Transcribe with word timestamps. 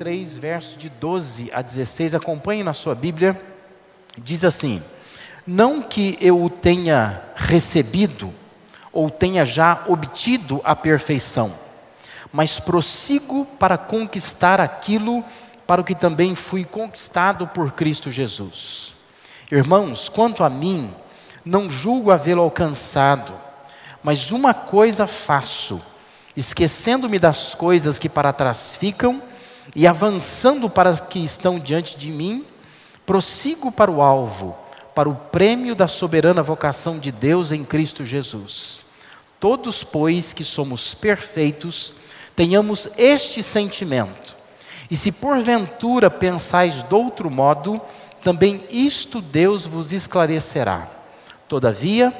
Filipenses 0.00 0.34
3, 0.34 0.36
versos 0.38 0.78
de 0.78 0.88
12 0.88 1.50
a 1.52 1.60
16, 1.60 2.14
acompanhe 2.14 2.62
na 2.62 2.72
sua 2.72 2.94
Bíblia, 2.94 3.38
diz 4.16 4.44
assim: 4.44 4.82
Não 5.46 5.82
que 5.82 6.16
eu 6.22 6.42
o 6.42 6.48
tenha 6.48 7.22
recebido 7.36 8.32
ou 8.90 9.10
tenha 9.10 9.44
já 9.44 9.84
obtido 9.86 10.58
a 10.64 10.74
perfeição, 10.74 11.52
mas 12.32 12.58
prossigo 12.58 13.44
para 13.58 13.76
conquistar 13.76 14.58
aquilo 14.58 15.22
para 15.66 15.82
o 15.82 15.84
que 15.84 15.94
também 15.94 16.34
fui 16.34 16.64
conquistado 16.64 17.46
por 17.46 17.72
Cristo 17.72 18.10
Jesus. 18.10 18.94
Irmãos, 19.52 20.08
quanto 20.08 20.42
a 20.42 20.48
mim, 20.48 20.90
não 21.44 21.70
julgo 21.70 22.10
havê-lo 22.10 22.40
alcançado, 22.40 23.34
mas 24.02 24.32
uma 24.32 24.54
coisa 24.54 25.06
faço, 25.06 25.78
esquecendo-me 26.34 27.18
das 27.18 27.54
coisas 27.54 27.98
que 27.98 28.08
para 28.08 28.32
trás 28.32 28.76
ficam 28.76 29.28
e 29.74 29.86
avançando 29.86 30.68
para 30.68 30.90
as 30.90 31.00
que 31.00 31.18
estão 31.18 31.58
diante 31.58 31.96
de 31.96 32.10
mim, 32.10 32.44
prossigo 33.06 33.70
para 33.70 33.90
o 33.90 34.02
alvo, 34.02 34.56
para 34.94 35.08
o 35.08 35.14
prêmio 35.14 35.74
da 35.74 35.88
soberana 35.88 36.42
vocação 36.42 36.98
de 36.98 37.10
Deus 37.10 37.52
em 37.52 37.64
Cristo 37.64 38.04
Jesus. 38.04 38.80
Todos, 39.38 39.82
pois, 39.82 40.32
que 40.32 40.44
somos 40.44 40.94
perfeitos, 40.94 41.94
tenhamos 42.36 42.88
este 42.96 43.42
sentimento. 43.42 44.36
E 44.90 44.96
se 44.96 45.12
porventura 45.12 46.10
pensais 46.10 46.82
de 46.82 46.94
outro 46.94 47.30
modo, 47.30 47.80
também 48.22 48.64
isto 48.70 49.20
Deus 49.20 49.64
vos 49.64 49.92
esclarecerá. 49.92 50.88
Todavia, 51.48 52.12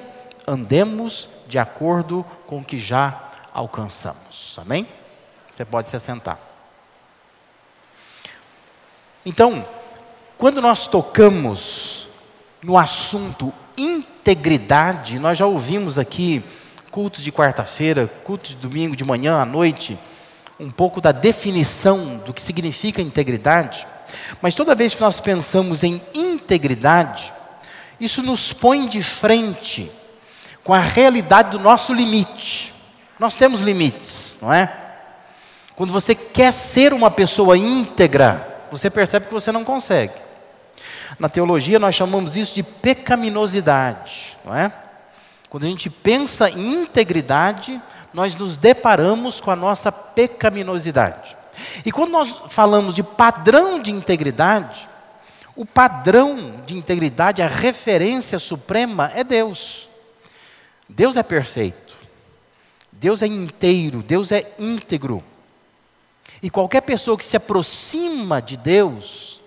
andemos 0.46 1.28
de 1.46 1.58
acordo 1.58 2.24
com 2.46 2.58
o 2.58 2.64
que 2.64 2.78
já 2.78 3.30
alcançamos. 3.52 4.56
Amém? 4.58 4.86
Você 5.52 5.64
pode 5.64 5.90
se 5.90 5.96
assentar. 5.96 6.49
Então, 9.24 9.66
quando 10.38 10.62
nós 10.62 10.86
tocamos 10.86 12.08
no 12.62 12.78
assunto 12.78 13.52
integridade, 13.76 15.18
nós 15.18 15.36
já 15.36 15.46
ouvimos 15.46 15.98
aqui 15.98 16.42
cultos 16.90 17.22
de 17.22 17.30
quarta-feira, 17.30 18.10
cultos 18.24 18.50
de 18.50 18.56
domingo 18.56 18.96
de 18.96 19.04
manhã 19.04 19.40
à 19.40 19.44
noite, 19.44 19.98
um 20.58 20.70
pouco 20.70 21.00
da 21.00 21.12
definição 21.12 22.18
do 22.18 22.32
que 22.32 22.40
significa 22.40 23.02
integridade. 23.02 23.86
Mas 24.40 24.54
toda 24.54 24.74
vez 24.74 24.94
que 24.94 25.00
nós 25.00 25.20
pensamos 25.20 25.82
em 25.82 26.00
integridade, 26.14 27.32
isso 28.00 28.22
nos 28.22 28.52
põe 28.52 28.88
de 28.88 29.02
frente 29.02 29.90
com 30.64 30.72
a 30.72 30.80
realidade 30.80 31.50
do 31.50 31.60
nosso 31.60 31.92
limite. 31.92 32.74
Nós 33.18 33.36
temos 33.36 33.60
limites, 33.60 34.36
não 34.40 34.52
é? 34.52 34.74
Quando 35.76 35.92
você 35.92 36.14
quer 36.14 36.52
ser 36.52 36.92
uma 36.92 37.10
pessoa 37.10 37.56
íntegra, 37.56 38.49
você 38.70 38.90
percebe 38.90 39.26
que 39.26 39.32
você 39.32 39.50
não 39.52 39.64
consegue. 39.64 40.14
Na 41.18 41.28
teologia 41.28 41.78
nós 41.78 41.94
chamamos 41.94 42.36
isso 42.36 42.54
de 42.54 42.62
pecaminosidade, 42.62 44.36
não 44.44 44.54
é? 44.54 44.72
Quando 45.48 45.64
a 45.64 45.68
gente 45.68 45.90
pensa 45.90 46.48
em 46.48 46.82
integridade, 46.82 47.80
nós 48.14 48.34
nos 48.34 48.56
deparamos 48.56 49.40
com 49.40 49.50
a 49.50 49.56
nossa 49.56 49.90
pecaminosidade. 49.90 51.36
E 51.84 51.90
quando 51.90 52.10
nós 52.10 52.42
falamos 52.48 52.94
de 52.94 53.02
padrão 53.02 53.80
de 53.80 53.90
integridade, 53.90 54.88
o 55.56 55.66
padrão 55.66 56.62
de 56.64 56.74
integridade, 56.74 57.42
a 57.42 57.48
referência 57.48 58.38
suprema 58.38 59.10
é 59.14 59.24
Deus. 59.24 59.88
Deus 60.88 61.16
é 61.16 61.22
perfeito. 61.22 61.94
Deus 62.92 63.22
é 63.22 63.26
inteiro, 63.26 64.02
Deus 64.02 64.30
é 64.30 64.52
íntegro. 64.58 65.22
E 66.42 66.48
qualquer 66.48 66.80
pessoa 66.82 67.18
que 67.18 67.24
se 67.24 67.36
aproxima 67.36 68.40
de 68.40 68.56
Deus 68.56 69.40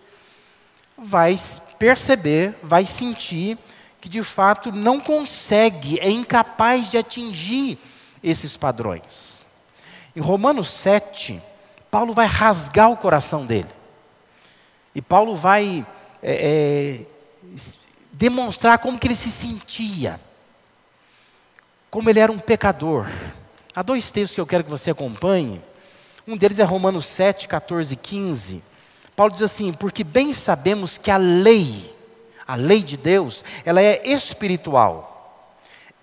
vai 0.98 1.40
perceber, 1.80 2.56
vai 2.62 2.86
sentir 2.86 3.58
que 4.00 4.08
de 4.10 4.22
fato 4.22 4.72
não 4.72 5.00
consegue, 5.00 6.00
é 6.00 6.10
incapaz 6.10 6.92
de 6.92 6.98
atingir 6.98 7.80
esses 8.22 8.58
padrões. 8.58 9.42
Em 10.16 10.20
Romanos 10.20 10.70
7, 10.70 11.42
Paulo 11.90 12.14
vai 12.14 12.28
rasgar 12.28 12.92
o 12.92 12.98
coração 12.98 13.46
dele. 13.46 13.70
E 14.94 15.02
Paulo 15.02 15.36
vai 15.36 15.86
é, 16.22 17.06
é, 17.06 17.60
demonstrar 18.12 18.78
como 18.78 19.00
que 19.00 19.08
ele 19.08 19.16
se 19.16 19.32
sentia, 19.32 20.20
como 21.90 22.10
ele 22.10 22.20
era 22.20 22.32
um 22.32 22.38
pecador. 22.38 23.08
Há 23.76 23.82
dois 23.82 24.12
textos 24.12 24.36
que 24.36 24.42
eu 24.42 24.46
quero 24.46 24.64
que 24.64 24.70
você 24.70 24.92
acompanhe. 24.92 25.62
Um 26.28 26.38
deles 26.38 26.60
é 26.60 26.64
Romanos 26.64 27.06
7, 27.06 27.48
14 27.48 27.94
e 27.94 27.98
15. 27.98 28.64
Paulo 29.16 29.34
diz 29.34 29.42
assim: 29.42 29.74
Porque 29.74 30.04
bem 30.04 30.34
sabemos 30.34 30.98
que 30.98 31.12
a 31.12 31.18
lei, 31.18 31.94
a 32.48 32.56
lei 32.56 32.82
de 32.82 32.96
Deus, 32.96 33.44
ela 33.66 33.82
é 33.82 34.02
espiritual. 34.06 35.12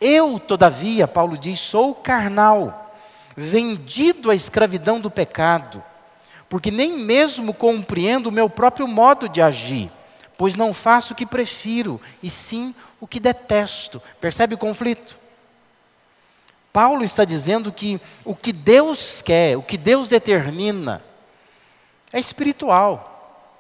Eu, 0.01 0.39
todavia, 0.39 1.07
Paulo 1.07 1.37
diz, 1.37 1.61
sou 1.61 1.95
carnal, 1.95 2.95
vendido 3.37 4.31
à 4.31 4.35
escravidão 4.35 4.99
do 4.99 5.11
pecado, 5.11 5.85
porque 6.49 6.71
nem 6.71 6.99
mesmo 6.99 7.53
compreendo 7.53 8.29
o 8.29 8.33
meu 8.33 8.49
próprio 8.49 8.89
modo 8.89 9.29
de 9.29 9.43
agir, 9.43 9.91
pois 10.39 10.57
não 10.57 10.73
faço 10.73 11.13
o 11.13 11.17
que 11.17 11.27
prefiro, 11.27 12.01
e 12.23 12.31
sim 12.31 12.75
o 12.99 13.07
que 13.07 13.21
detesto. 13.21 14.01
Percebe 14.19 14.55
o 14.55 14.59
conflito? 14.59 15.20
Paulo 16.73 17.03
está 17.03 17.25
dizendo 17.25 17.73
que 17.73 18.01
o 18.25 18.35
que 18.35 18.53
Deus 18.53 19.23
quer, 19.23 19.57
o 19.57 19.63
que 19.63 19.77
Deus 19.77 20.07
determina, 20.09 21.03
é 22.13 22.21
espiritual, 22.21 23.51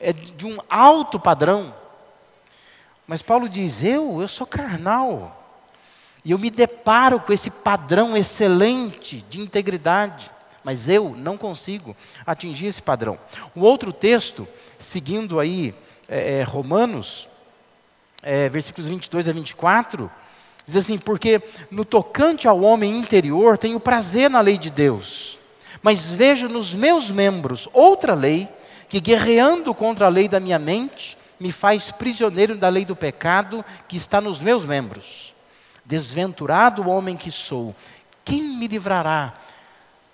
é 0.00 0.12
de 0.12 0.46
um 0.46 0.58
alto 0.68 1.20
padrão. 1.20 1.74
Mas 3.06 3.22
Paulo 3.22 3.48
diz: 3.48 3.82
eu, 3.82 4.20
eu 4.20 4.28
sou 4.28 4.46
carnal, 4.46 5.44
e 6.24 6.30
eu 6.30 6.38
me 6.38 6.50
deparo 6.50 7.20
com 7.20 7.32
esse 7.32 7.50
padrão 7.50 8.16
excelente 8.16 9.24
de 9.28 9.40
integridade, 9.40 10.30
mas 10.62 10.88
eu 10.88 11.14
não 11.14 11.36
consigo 11.36 11.94
atingir 12.26 12.66
esse 12.66 12.80
padrão. 12.80 13.18
O 13.54 13.60
outro 13.60 13.92
texto, 13.92 14.48
seguindo 14.78 15.38
aí 15.38 15.74
é, 16.08 16.38
é, 16.38 16.42
Romanos, 16.42 17.28
é, 18.22 18.48
versículos 18.48 18.88
22 18.88 19.28
a 19.28 19.32
24 19.32 20.10
Diz 20.66 20.76
assim: 20.76 20.98
porque 20.98 21.42
no 21.70 21.84
tocante 21.84 22.48
ao 22.48 22.60
homem 22.62 22.96
interior 22.96 23.58
tenho 23.58 23.78
prazer 23.78 24.30
na 24.30 24.40
lei 24.40 24.56
de 24.56 24.70
Deus, 24.70 25.38
mas 25.82 26.02
vejo 26.02 26.48
nos 26.48 26.74
meus 26.74 27.10
membros 27.10 27.68
outra 27.72 28.14
lei 28.14 28.48
que, 28.88 29.00
guerreando 29.00 29.74
contra 29.74 30.06
a 30.06 30.08
lei 30.10 30.28
da 30.28 30.40
minha 30.40 30.58
mente, 30.58 31.16
me 31.38 31.52
faz 31.52 31.90
prisioneiro 31.90 32.56
da 32.56 32.68
lei 32.68 32.84
do 32.84 32.96
pecado 32.96 33.64
que 33.88 33.96
está 33.96 34.20
nos 34.20 34.38
meus 34.38 34.64
membros. 34.64 35.34
Desventurado 35.84 36.88
homem 36.88 37.16
que 37.16 37.30
sou, 37.30 37.74
quem 38.24 38.42
me 38.42 38.66
livrará 38.66 39.34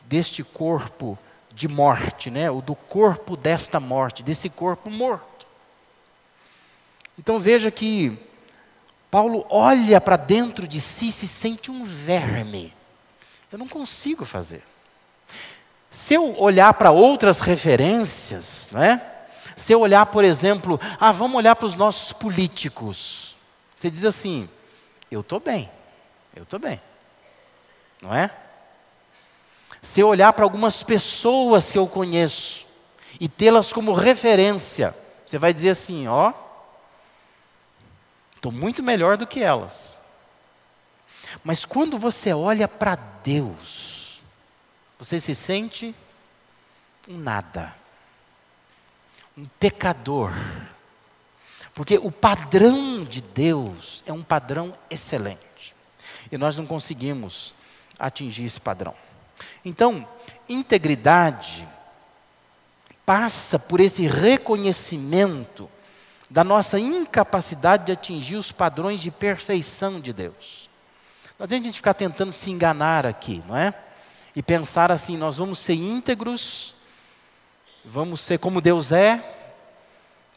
deste 0.03 0.43
corpo 0.43 1.17
de 1.53 1.69
morte, 1.69 2.31
né? 2.31 2.51
ou 2.51 2.61
do 2.61 2.75
corpo 2.75 3.37
desta 3.37 3.79
morte, 3.79 4.23
desse 4.25 4.49
corpo 4.49 4.91
morto? 4.91 5.47
Então 7.17 7.39
veja 7.39 7.71
que 7.71 8.19
Paulo 9.11 9.45
olha 9.49 10.01
para 10.01 10.17
dentro 10.17 10.69
de 10.69 10.81
si 10.81 11.09
e 11.09 11.13
se 11.13 11.27
sente 11.27 11.71
um 11.71 11.85
verme. 11.85 12.75
Eu 13.51 13.59
não 13.59 13.67
consigo 13.67 14.25
fazer. 14.25 14.63
Se 15.91 16.15
eu 16.15 16.39
olhar 16.41 16.73
para 16.75 16.91
outras 16.91 17.41
referências, 17.41 18.69
não 18.71 18.83
é? 18.83 19.11
se 19.61 19.73
eu 19.75 19.81
olhar, 19.81 20.07
por 20.07 20.25
exemplo, 20.25 20.81
ah, 20.99 21.13
vamos 21.13 21.37
olhar 21.37 21.55
para 21.55 21.67
os 21.67 21.75
nossos 21.75 22.13
políticos. 22.13 23.37
Você 23.77 23.91
diz 23.91 24.05
assim: 24.05 24.49
eu 25.11 25.21
estou 25.21 25.39
bem, 25.39 25.71
eu 26.35 26.45
estou 26.45 26.59
bem, 26.59 26.81
não 28.01 28.15
é? 28.15 28.31
Se 29.83 30.01
eu 30.01 30.09
olhar 30.09 30.33
para 30.33 30.45
algumas 30.45 30.83
pessoas 30.83 31.71
que 31.71 31.79
eu 31.79 31.87
conheço 31.87 32.67
e 33.19 33.29
tê-las 33.29 33.73
como 33.73 33.93
referência, 33.93 34.95
você 35.25 35.39
vai 35.39 35.53
dizer 35.53 35.71
assim: 35.71 36.09
ó, 36.09 36.33
Estou 38.41 38.51
muito 38.51 38.83
melhor 38.83 39.19
do 39.19 39.27
que 39.27 39.43
elas. 39.43 39.99
Mas 41.45 41.67
quando 41.67 41.99
você 41.99 42.33
olha 42.33 42.67
para 42.67 42.95
Deus, 43.23 44.23
você 44.99 45.21
se 45.21 45.35
sente 45.35 45.95
um 47.07 47.19
nada, 47.19 47.77
um 49.37 49.45
pecador. 49.45 50.33
Porque 51.75 51.99
o 51.99 52.11
padrão 52.11 53.05
de 53.05 53.21
Deus 53.21 54.03
é 54.07 54.13
um 54.13 54.23
padrão 54.23 54.73
excelente. 54.89 55.77
E 56.33 56.39
nós 56.39 56.57
não 56.57 56.65
conseguimos 56.65 57.55
atingir 57.99 58.45
esse 58.45 58.59
padrão. 58.59 58.95
Então, 59.63 60.09
integridade 60.49 61.69
passa 63.05 63.59
por 63.59 63.81
esse 63.81 64.07
reconhecimento 64.07 65.71
da 66.31 66.45
nossa 66.45 66.79
incapacidade 66.79 67.87
de 67.87 67.93
atingir 67.93 68.37
os 68.37 68.53
padrões 68.53 69.01
de 69.01 69.11
perfeição 69.11 70.01
de 70.01 70.13
Deus. 70.13 70.71
Não 71.39 71.45
adianta 71.45 71.65
a 71.65 71.67
gente 71.67 71.77
ficar 71.77 71.95
tentando 71.95 72.33
se 72.33 72.51
enganar 72.51 73.05
aqui, 73.05 73.43
não 73.47 73.57
é? 73.57 73.75
E 74.35 74.43
pensar 74.43 74.93
assim, 74.93 75.17
nós 75.17 75.39
vamos 75.39 75.59
ser 75.59 75.75
íntegros 75.75 76.75
vamos 77.85 78.21
ser 78.21 78.39
como 78.39 78.61
Deus 78.61 78.93
é, 78.93 79.23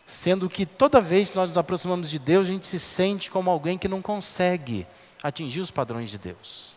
sendo 0.06 0.50
que 0.50 0.66
toda 0.66 1.02
vez 1.02 1.30
que 1.30 1.36
nós 1.36 1.50
nos 1.50 1.58
aproximamos 1.58 2.10
de 2.10 2.20
Deus, 2.20 2.48
a 2.48 2.52
gente 2.52 2.68
se 2.68 2.80
sente 2.80 3.32
como 3.32 3.50
alguém 3.50 3.78
que 3.78 3.88
não 3.88 4.02
consegue 4.02 4.88
atingir 5.22 5.62
os 5.62 5.72
padrões 5.72 6.10
de 6.10 6.18
Deus. 6.18 6.76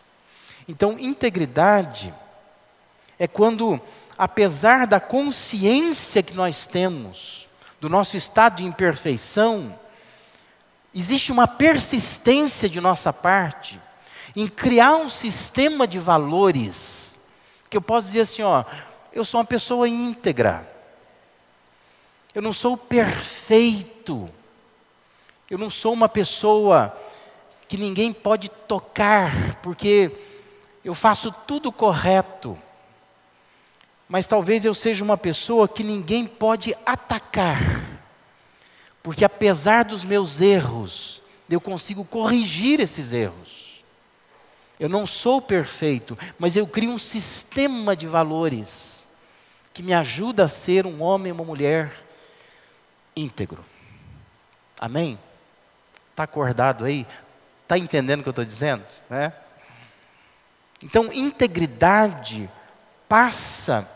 Então, 0.67 0.97
integridade 0.99 2.13
é 3.19 3.27
quando, 3.27 3.79
apesar 4.17 4.87
da 4.87 4.99
consciência 4.99 6.23
que 6.23 6.33
nós 6.33 6.65
temos 6.65 7.46
do 7.79 7.89
nosso 7.89 8.17
estado 8.17 8.57
de 8.57 8.65
imperfeição, 8.65 9.77
existe 10.93 11.31
uma 11.31 11.47
persistência 11.47 12.69
de 12.69 12.81
nossa 12.81 13.13
parte 13.13 13.79
em 14.35 14.47
criar 14.47 14.95
um 14.95 15.09
sistema 15.09 15.87
de 15.87 15.99
valores 15.99 17.15
que 17.69 17.77
eu 17.77 17.81
posso 17.81 18.07
dizer 18.07 18.21
assim, 18.21 18.43
ó, 18.43 18.63
eu 19.11 19.25
sou 19.25 19.39
uma 19.39 19.45
pessoa 19.45 19.87
íntegra. 19.89 20.67
Eu 22.33 22.41
não 22.41 22.53
sou 22.53 22.77
perfeito. 22.77 24.29
Eu 25.49 25.57
não 25.57 25.69
sou 25.69 25.93
uma 25.93 26.07
pessoa 26.07 26.95
que 27.67 27.77
ninguém 27.77 28.13
pode 28.13 28.49
tocar, 28.49 29.55
porque 29.61 30.11
eu 30.83 30.93
faço 30.93 31.31
tudo 31.45 31.71
correto. 31.71 32.57
Mas 34.07 34.25
talvez 34.25 34.63
eu 34.63 34.73
seja 34.73 35.03
uma 35.03 35.17
pessoa 35.17 35.67
que 35.67 35.83
ninguém 35.83 36.25
pode 36.25 36.75
atacar, 36.85 37.81
porque 39.03 39.25
apesar 39.25 39.83
dos 39.83 40.05
meus 40.05 40.39
erros, 40.39 41.21
eu 41.49 41.59
consigo 41.59 42.05
corrigir 42.05 42.79
esses 42.79 43.13
erros. 43.13 43.83
Eu 44.79 44.87
não 44.87 45.07
sou 45.07 45.41
perfeito, 45.41 46.17
mas 46.37 46.55
eu 46.55 46.67
crio 46.67 46.91
um 46.91 46.99
sistema 46.99 47.95
de 47.95 48.05
valores 48.05 49.07
que 49.73 49.81
me 49.81 49.93
ajuda 49.93 50.45
a 50.45 50.47
ser 50.47 50.85
um 50.85 51.01
homem 51.01 51.31
uma 51.31 51.43
mulher 51.43 51.91
íntegro. 53.15 53.63
Amém? 54.79 55.17
Está 56.11 56.23
acordado 56.23 56.85
aí? 56.85 57.07
Está 57.63 57.77
entendendo 57.77 58.19
o 58.19 58.23
que 58.23 58.29
eu 58.29 58.31
estou 58.31 58.45
dizendo? 58.45 58.83
Né? 59.09 59.33
Então, 60.81 61.11
integridade 61.11 62.49
passa 63.09 63.87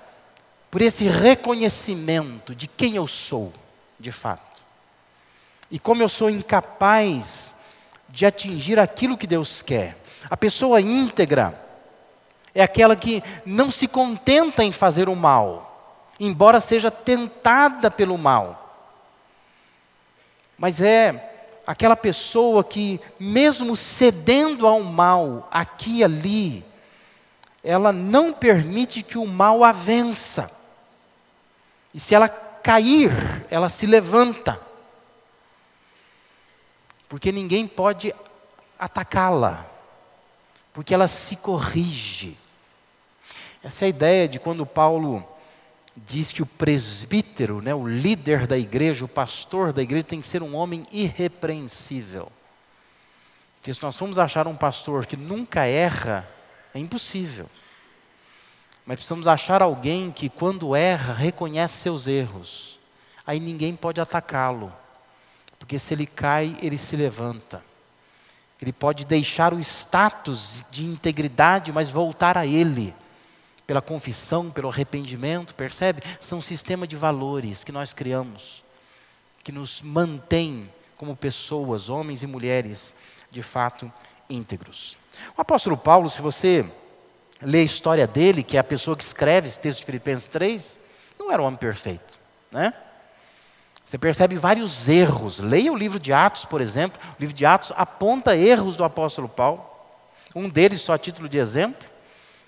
por 0.72 0.82
esse 0.82 1.04
reconhecimento 1.04 2.56
de 2.56 2.66
quem 2.66 2.96
eu 2.96 3.06
sou, 3.06 3.52
de 4.00 4.12
fato. 4.12 4.64
E 5.70 5.78
como 5.78 6.02
eu 6.02 6.08
sou 6.08 6.30
incapaz 6.30 7.54
de 8.08 8.26
atingir 8.26 8.80
aquilo 8.80 9.18
que 9.18 9.28
Deus 9.28 9.62
quer. 9.62 9.98
A 10.30 10.38
pessoa 10.38 10.82
íntegra 10.82 11.60
é 12.56 12.64
aquela 12.64 12.96
que 12.96 13.22
não 13.46 13.70
se 13.70 13.88
contenta 13.88 14.64
em 14.64 14.72
fazer 14.72 15.10
o 15.10 15.16
mal, 15.16 16.08
embora 16.20 16.62
seja 16.62 16.90
tentada 16.90 17.92
pelo 17.92 18.18
mal. 18.18 18.58
Mas 20.58 20.80
é 20.82 21.32
aquela 21.66 21.96
pessoa 21.96 22.64
que, 22.64 23.00
mesmo 23.20 23.76
cedendo 23.76 24.68
ao 24.68 24.82
mal, 24.82 25.48
aqui 25.52 25.98
e 25.98 26.04
ali, 26.04 26.66
ela 27.64 27.92
não 27.92 28.34
permite 28.34 29.04
que 29.04 29.18
o 29.18 29.26
mal 29.26 29.64
a 29.64 29.72
vença. 29.72 30.52
E 31.94 32.00
se 32.00 32.16
ela 32.16 32.30
cair, 32.30 33.12
ela 33.50 33.70
se 33.70 33.86
levanta. 33.86 34.60
Porque 37.10 37.32
ninguém 37.32 37.68
pode 37.68 38.14
atacá-la. 38.80 39.66
Porque 40.74 40.94
ela 40.94 41.08
se 41.08 41.36
corrige. 41.36 42.38
Essa 43.64 43.86
é 43.86 43.88
a 43.88 43.90
ideia 43.90 44.28
de 44.28 44.40
quando 44.40 44.66
Paulo 44.66 45.28
diz 45.96 46.32
que 46.32 46.42
o 46.42 46.46
presbítero, 46.46 47.62
né, 47.62 47.76
o 47.76 47.88
líder 47.88 48.48
da 48.48 48.58
igreja, 48.58 49.06
o 49.06 49.10
pastor 49.10 49.74
da 49.74 49.84
igreja, 49.84 50.06
tem 50.06 50.22
que 50.22 50.28
ser 50.28 50.42
um 50.42 50.56
homem 50.56 50.88
irrepreensível. 50.92 52.32
Porque 53.58 53.74
se 53.74 53.84
nós 53.84 53.98
formos 53.98 54.18
achar 54.18 54.48
um 54.48 54.56
pastor 54.56 55.06
que 55.06 55.16
nunca 55.16 55.66
erra, 55.66 56.28
é 56.74 56.80
impossível. 56.80 57.48
Mas 58.86 58.96
precisamos 58.96 59.28
achar 59.28 59.62
alguém 59.62 60.12
que, 60.12 60.30
quando 60.30 60.76
erra, 60.76 61.14
reconhece 61.14 61.78
seus 61.78 62.08
erros. 62.08 62.80
Aí 63.26 63.40
ninguém 63.40 63.76
pode 63.76 64.02
atacá-lo. 64.02 64.72
Porque 65.60 65.78
se 65.78 65.94
ele 65.94 66.06
cai, 66.06 66.58
ele 66.62 66.78
se 66.78 66.96
levanta. 66.96 67.64
Ele 68.62 68.74
pode 68.74 69.06
deixar 69.06 69.54
o 69.54 69.60
status 69.60 70.64
de 70.72 70.84
integridade, 70.84 71.72
mas 71.72 71.90
voltar 71.90 72.38
a 72.38 72.46
ele. 72.46 72.94
Pela 73.66 73.82
confissão, 73.82 74.52
pelo 74.52 74.70
arrependimento, 74.70 75.56
percebe? 75.56 76.04
São 76.20 76.40
um 76.40 76.42
sistema 76.42 76.86
de 76.88 76.96
valores 76.96 77.64
que 77.64 77.72
nós 77.72 77.94
criamos, 77.94 78.64
que 79.44 79.52
nos 79.52 79.82
mantém 79.82 80.70
como 80.98 81.16
pessoas, 81.16 81.90
homens 81.90 82.22
e 82.22 82.28
mulheres, 82.28 82.94
de 83.32 83.42
fato 83.42 83.92
íntegros. 84.30 84.98
O 85.38 85.42
apóstolo 85.42 85.78
Paulo, 85.78 86.10
se 86.10 86.22
você 86.22 86.70
lê 87.42 87.60
a 87.60 87.64
história 87.64 88.08
dele, 88.08 88.44
que 88.44 88.58
é 88.58 88.60
a 88.60 88.64
pessoa 88.64 88.96
que 88.96 89.04
escreve 89.04 89.48
esse 89.48 89.60
texto 89.60 89.80
de 89.80 89.86
Filipenses 89.86 90.26
3, 90.28 90.80
não 91.20 91.32
era 91.32 91.42
um 91.42 91.46
homem 91.46 91.58
perfeito, 91.58 92.20
né? 92.52 92.74
Você 93.84 93.98
percebe 93.98 94.38
vários 94.38 94.88
erros. 94.88 95.40
Leia 95.40 95.70
o 95.70 95.76
livro 95.76 96.00
de 96.00 96.14
Atos, 96.14 96.46
por 96.46 96.62
exemplo. 96.62 96.98
O 97.10 97.16
livro 97.20 97.36
de 97.36 97.46
Atos 97.46 97.74
aponta 97.76 98.38
erros 98.38 98.78
do 98.78 98.86
apóstolo 98.86 99.28
Paulo. 99.28 99.66
Um 100.34 100.48
deles, 100.48 100.80
só 100.80 100.94
a 100.94 100.98
título 100.98 101.28
de 101.28 101.38
exemplo, 101.38 101.86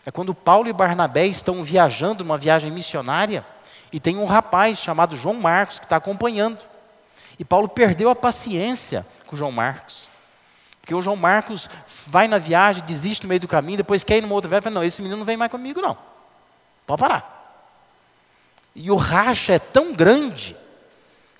é 0.05 0.11
quando 0.11 0.33
Paulo 0.33 0.69
e 0.69 0.73
Barnabé 0.73 1.25
estão 1.25 1.61
viajando 1.61 2.23
numa 2.23 2.37
viagem 2.37 2.71
missionária 2.71 3.45
e 3.91 3.99
tem 3.99 4.17
um 4.17 4.25
rapaz 4.25 4.79
chamado 4.79 5.17
João 5.17 5.35
Marcos 5.35 5.79
que 5.79 5.85
está 5.85 5.97
acompanhando. 5.97 6.59
E 7.37 7.43
Paulo 7.43 7.67
perdeu 7.67 8.09
a 8.09 8.15
paciência 8.15 9.05
com 9.27 9.35
João 9.35 9.51
Marcos. 9.51 10.07
Porque 10.83 10.93
o 10.93 11.01
João 11.01 11.15
Marcos 11.15 11.69
vai 12.05 12.27
na 12.27 12.37
viagem, 12.37 12.83
desiste 12.83 13.23
no 13.23 13.29
meio 13.29 13.39
do 13.39 13.47
caminho, 13.47 13.77
depois 13.77 14.03
quer 14.03 14.17
ir 14.17 14.21
numa 14.21 14.35
outra 14.35 14.49
viagem 14.49 14.63
fala, 14.63 14.75
não, 14.75 14.83
esse 14.83 15.01
menino 15.01 15.17
não 15.17 15.25
vem 15.25 15.37
mais 15.37 15.49
comigo 15.49 15.79
não. 15.79 15.97
Pode 16.85 16.99
parar. 16.99 17.63
E 18.75 18.91
o 18.91 18.97
racha 18.97 19.53
é 19.53 19.59
tão 19.59 19.93
grande 19.93 20.57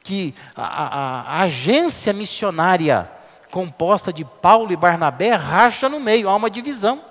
que 0.01 0.33
a, 0.55 0.63
a, 0.63 1.21
a 1.21 1.41
agência 1.41 2.13
missionária 2.13 3.11
composta 3.51 4.13
de 4.13 4.23
Paulo 4.23 4.71
e 4.71 4.77
Barnabé 4.77 5.31
racha 5.31 5.89
no 5.89 5.99
meio, 5.99 6.29
há 6.29 6.35
uma 6.37 6.49
divisão. 6.49 7.03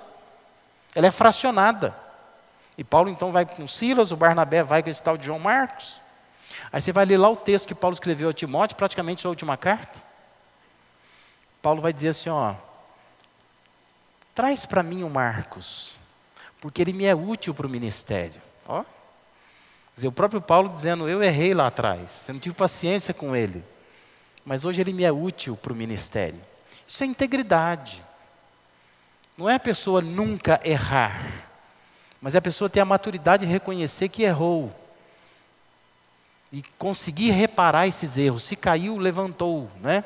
Ela 0.95 1.05
é 1.05 1.11
fracionada. 1.11 1.95
E 2.75 2.83
Paulo 2.83 3.11
então 3.11 3.31
vai 3.31 3.45
com 3.45 3.67
Silas, 3.67 4.11
o 4.11 4.17
Barnabé 4.17 4.63
vai 4.63 4.81
com 4.81 4.89
esse 4.89 5.03
tal 5.03 5.19
de 5.19 5.27
João 5.27 5.37
Marcos. 5.37 6.01
Aí 6.71 6.81
você 6.81 6.91
vai 6.91 7.05
ler 7.05 7.17
lá 7.17 7.29
o 7.29 7.35
texto 7.35 7.67
que 7.67 7.75
Paulo 7.75 7.93
escreveu 7.93 8.29
a 8.29 8.33
Timóteo, 8.33 8.75
praticamente 8.75 9.21
sua 9.21 9.29
última 9.29 9.55
carta. 9.55 10.01
Paulo 11.63 11.81
vai 11.81 11.93
dizer 11.93 12.09
assim: 12.09 12.29
ó, 12.29 12.53
traz 14.35 14.65
para 14.65 14.83
mim 14.83 15.01
o 15.01 15.09
Marcos, 15.09 15.95
porque 16.59 16.81
ele 16.81 16.91
me 16.91 17.05
é 17.05 17.15
útil 17.15 17.55
para 17.55 17.65
o 17.65 17.69
ministério. 17.69 18.41
Ó, 18.67 18.83
dizer, 19.95 20.09
o 20.09 20.11
próprio 20.11 20.41
Paulo 20.41 20.67
dizendo: 20.67 21.07
eu 21.07 21.23
errei 21.23 21.53
lá 21.53 21.67
atrás, 21.67 22.25
eu 22.27 22.33
não 22.33 22.41
tive 22.41 22.53
paciência 22.53 23.13
com 23.13 23.33
ele, 23.33 23.63
mas 24.45 24.65
hoje 24.65 24.81
ele 24.81 24.91
me 24.91 25.05
é 25.05 25.11
útil 25.11 25.55
para 25.55 25.71
o 25.71 25.75
ministério. 25.75 26.39
Isso 26.85 27.01
é 27.01 27.07
integridade. 27.07 28.03
Não 29.37 29.49
é 29.49 29.55
a 29.55 29.59
pessoa 29.59 30.01
nunca 30.01 30.59
errar, 30.65 31.47
mas 32.21 32.35
é 32.35 32.39
a 32.39 32.41
pessoa 32.41 32.69
ter 32.69 32.81
a 32.81 32.85
maturidade 32.85 33.45
de 33.45 33.51
reconhecer 33.51 34.09
que 34.09 34.23
errou 34.23 34.69
e 36.51 36.61
conseguir 36.77 37.31
reparar 37.31 37.87
esses 37.87 38.17
erros. 38.17 38.43
Se 38.43 38.57
caiu, 38.57 38.97
levantou, 38.97 39.71
né? 39.79 40.03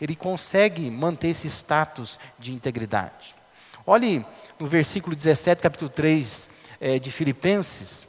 Ele 0.00 0.16
consegue 0.16 0.90
manter 0.90 1.28
esse 1.28 1.46
status 1.48 2.18
de 2.38 2.52
integridade. 2.52 3.34
Olhe 3.86 4.24
no 4.58 4.66
versículo 4.66 5.14
17, 5.14 5.60
capítulo 5.60 5.90
3 5.90 6.48
é, 6.80 6.98
de 6.98 7.10
Filipenses, 7.10 8.06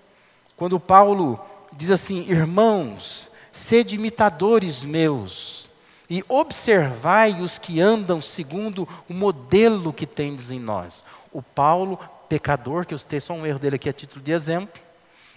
quando 0.55 0.79
Paulo 0.79 1.39
diz 1.73 1.91
assim: 1.91 2.25
Irmãos, 2.29 3.31
sede 3.51 3.95
imitadores 3.95 4.83
meus, 4.83 5.69
e 6.09 6.23
observai 6.27 7.41
os 7.41 7.57
que 7.57 7.81
andam 7.81 8.21
segundo 8.21 8.87
o 9.09 9.13
modelo 9.13 9.93
que 9.93 10.05
tendes 10.05 10.51
em 10.51 10.59
nós. 10.59 11.03
O 11.31 11.41
Paulo, 11.41 11.99
pecador, 12.29 12.85
que 12.85 12.93
eu 12.93 12.99
citei 12.99 13.19
só 13.19 13.33
um 13.33 13.45
erro 13.45 13.59
dele 13.59 13.75
aqui 13.75 13.89
a 13.89 13.93
título 13.93 14.23
de 14.23 14.31
exemplo, 14.31 14.79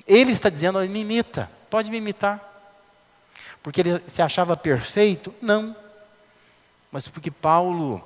ele 0.06 0.32
está 0.32 0.49
dizendo: 0.49 0.78
me 0.80 1.00
imita, 1.00 1.50
pode 1.68 1.90
me 1.90 1.96
imitar. 1.96 2.52
Porque 3.62 3.80
ele 3.80 4.02
se 4.08 4.20
achava 4.20 4.56
perfeito? 4.56 5.34
Não 5.40 5.75
mas 6.94 7.08
porque 7.08 7.28
Paulo, 7.28 8.00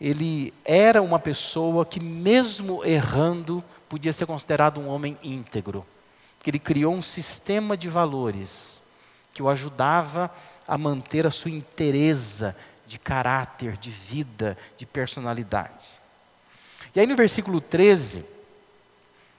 ele 0.00 0.54
era 0.64 1.02
uma 1.02 1.18
pessoa 1.18 1.84
que, 1.84 1.98
mesmo 1.98 2.84
errando, 2.84 3.62
podia 3.88 4.12
ser 4.12 4.24
considerado 4.24 4.80
um 4.80 4.86
homem 4.86 5.18
íntegro. 5.20 5.84
Porque 6.38 6.48
ele 6.48 6.60
criou 6.60 6.94
um 6.94 7.02
sistema 7.02 7.76
de 7.76 7.88
valores 7.88 8.80
que 9.34 9.42
o 9.42 9.48
ajudava 9.48 10.32
a 10.64 10.78
manter 10.78 11.26
a 11.26 11.30
sua 11.32 11.50
inteireza 11.50 12.54
de 12.86 13.00
caráter, 13.00 13.76
de 13.76 13.90
vida, 13.90 14.56
de 14.78 14.86
personalidade. 14.86 16.00
E 16.94 17.00
aí 17.00 17.08
no 17.08 17.16
versículo 17.16 17.60
13 17.60 18.24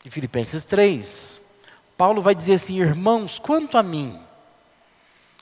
de 0.04 0.10
Filipenses 0.10 0.66
3, 0.66 1.40
Paulo 1.96 2.22
vai 2.22 2.36
dizer 2.36 2.56
assim: 2.56 2.82
irmãos, 2.82 3.40
quanto 3.40 3.78
a 3.78 3.84
mim. 3.84 4.20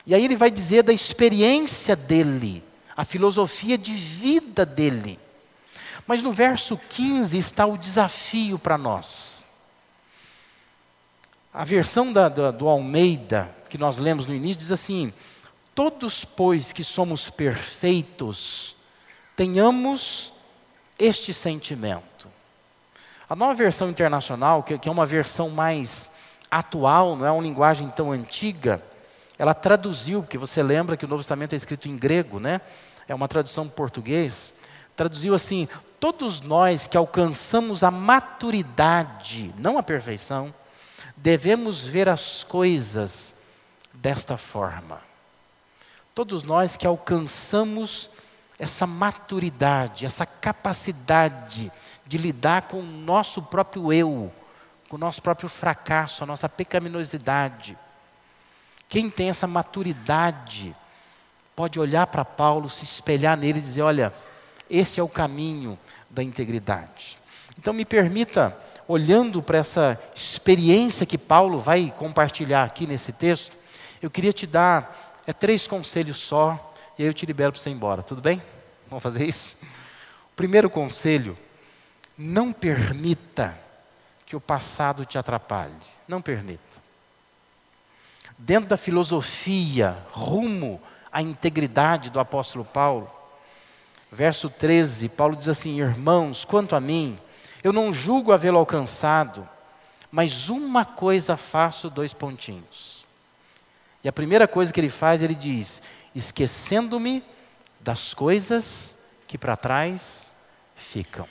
E 0.05 0.13
aí 0.13 0.23
ele 0.23 0.35
vai 0.35 0.51
dizer 0.51 0.83
da 0.83 0.93
experiência 0.93 1.95
dele, 1.95 2.63
a 2.99 3.05
filosofia 3.05 3.77
de 3.77 3.93
vida 3.93 4.65
dele. 4.65 5.17
Mas 6.05 6.21
no 6.21 6.33
verso 6.33 6.77
15 6.77 7.37
está 7.37 7.65
o 7.65 7.77
desafio 7.77 8.59
para 8.59 8.77
nós. 8.77 9.45
A 11.53 11.63
versão 11.63 12.11
da, 12.11 12.27
da, 12.27 12.51
do 12.51 12.67
Almeida, 12.67 13.55
que 13.69 13.77
nós 13.77 13.99
lemos 13.99 14.25
no 14.25 14.35
início, 14.35 14.57
diz 14.57 14.71
assim: 14.73 15.13
Todos, 15.73 16.25
pois, 16.25 16.73
que 16.73 16.83
somos 16.83 17.29
perfeitos, 17.29 18.75
tenhamos 19.33 20.33
este 20.99 21.33
sentimento. 21.33 22.27
A 23.29 23.33
nova 23.35 23.53
versão 23.53 23.89
internacional, 23.89 24.61
que, 24.61 24.77
que 24.77 24.89
é 24.89 24.91
uma 24.91 25.05
versão 25.05 25.49
mais 25.49 26.09
atual, 26.51 27.15
não 27.15 27.25
é 27.25 27.31
uma 27.31 27.43
linguagem 27.43 27.89
tão 27.91 28.11
antiga, 28.11 28.83
ela 29.37 29.53
traduziu, 29.53 30.21
porque 30.21 30.37
você 30.37 30.61
lembra 30.61 30.97
que 30.97 31.05
o 31.05 31.07
Novo 31.07 31.21
Testamento 31.21 31.53
é 31.53 31.55
escrito 31.55 31.87
em 31.87 31.95
grego, 31.95 32.41
né? 32.41 32.59
É 33.11 33.15
uma 33.15 33.27
tradução 33.27 33.67
português. 33.67 34.53
Traduziu 34.95 35.33
assim: 35.33 35.67
todos 35.99 36.41
nós 36.41 36.87
que 36.87 36.95
alcançamos 36.95 37.83
a 37.83 37.91
maturidade, 37.91 39.53
não 39.57 39.77
a 39.77 39.83
perfeição, 39.83 40.53
devemos 41.17 41.83
ver 41.83 42.07
as 42.07 42.43
coisas 42.43 43.33
desta 43.93 44.37
forma. 44.37 45.01
Todos 46.13 46.43
nós 46.43 46.77
que 46.77 46.85
alcançamos 46.85 48.09
essa 48.59 48.85
maturidade, 48.85 50.05
essa 50.05 50.25
capacidade 50.25 51.71
de 52.05 52.17
lidar 52.17 52.63
com 52.63 52.79
o 52.79 52.83
nosso 52.83 53.41
próprio 53.41 53.91
eu, 53.93 54.31
com 54.89 54.97
o 54.97 54.99
nosso 54.99 55.21
próprio 55.21 55.47
fracasso, 55.47 56.23
a 56.23 56.27
nossa 56.27 56.49
pecaminosidade. 56.49 57.77
Quem 58.87 59.09
tem 59.09 59.29
essa 59.29 59.47
maturidade 59.47 60.75
pode 61.59 61.77
olhar 61.77 62.07
para 62.07 62.23
Paulo, 62.23 62.69
se 62.69 62.85
espelhar 62.85 63.35
nele 63.35 63.59
e 63.59 63.61
dizer: 63.61 63.81
olha, 63.81 64.13
esse 64.69 64.97
é 64.97 65.03
o 65.03 65.09
caminho 65.09 65.77
da 66.09 66.23
integridade. 66.23 67.19
Então, 67.57 67.73
me 67.73 67.83
permita, 67.83 68.57
olhando 68.87 69.43
para 69.43 69.57
essa 69.57 69.99
experiência 70.15 71.05
que 71.05 71.17
Paulo 71.17 71.59
vai 71.59 71.93
compartilhar 71.97 72.63
aqui 72.63 72.87
nesse 72.87 73.11
texto, 73.11 73.57
eu 74.01 74.09
queria 74.09 74.31
te 74.31 74.47
dar 74.47 75.21
é 75.27 75.33
três 75.33 75.67
conselhos 75.67 76.15
só, 76.15 76.73
e 76.97 77.01
aí 77.03 77.09
eu 77.09 77.13
te 77.13 77.25
libero 77.25 77.51
para 77.51 77.59
você 77.59 77.69
ir 77.69 77.73
embora, 77.73 78.03
tudo 78.03 78.21
bem? 78.21 78.41
Vamos 78.89 79.03
fazer 79.03 79.27
isso? 79.27 79.57
O 80.31 80.35
primeiro 80.37 80.69
conselho: 80.69 81.37
não 82.17 82.53
permita 82.53 83.59
que 84.25 84.33
o 84.33 84.39
passado 84.39 85.03
te 85.03 85.17
atrapalhe. 85.17 85.73
Não 86.07 86.21
permita. 86.21 86.63
Dentro 88.37 88.69
da 88.69 88.77
filosofia, 88.77 89.97
rumo 90.13 90.81
à 91.11 91.21
integridade 91.21 92.09
do 92.09 92.19
apóstolo 92.19 92.65
Paulo, 92.65 93.09
verso 94.11 94.49
13, 94.49 95.09
Paulo 95.09 95.35
diz 95.35 95.47
assim: 95.47 95.79
Irmãos, 95.79 96.45
quanto 96.45 96.75
a 96.75 96.79
mim, 96.79 97.17
eu 97.63 97.73
não 97.73 97.93
julgo 97.93 98.31
havê-lo 98.31 98.57
alcançado, 98.57 99.47
mas 100.11 100.49
uma 100.49 100.85
coisa 100.85 101.37
faço, 101.37 101.89
dois 101.89 102.13
pontinhos 102.13 102.99
e 104.03 104.07
a 104.07 104.13
primeira 104.13 104.47
coisa 104.47 104.71
que 104.71 104.79
ele 104.79 104.89
faz, 104.89 105.21
ele 105.21 105.35
diz: 105.35 105.81
esquecendo-me 106.15 107.23
das 107.79 108.13
coisas 108.13 108.95
que 109.27 109.37
para 109.37 109.57
trás 109.57 110.33
ficam. 110.75 111.27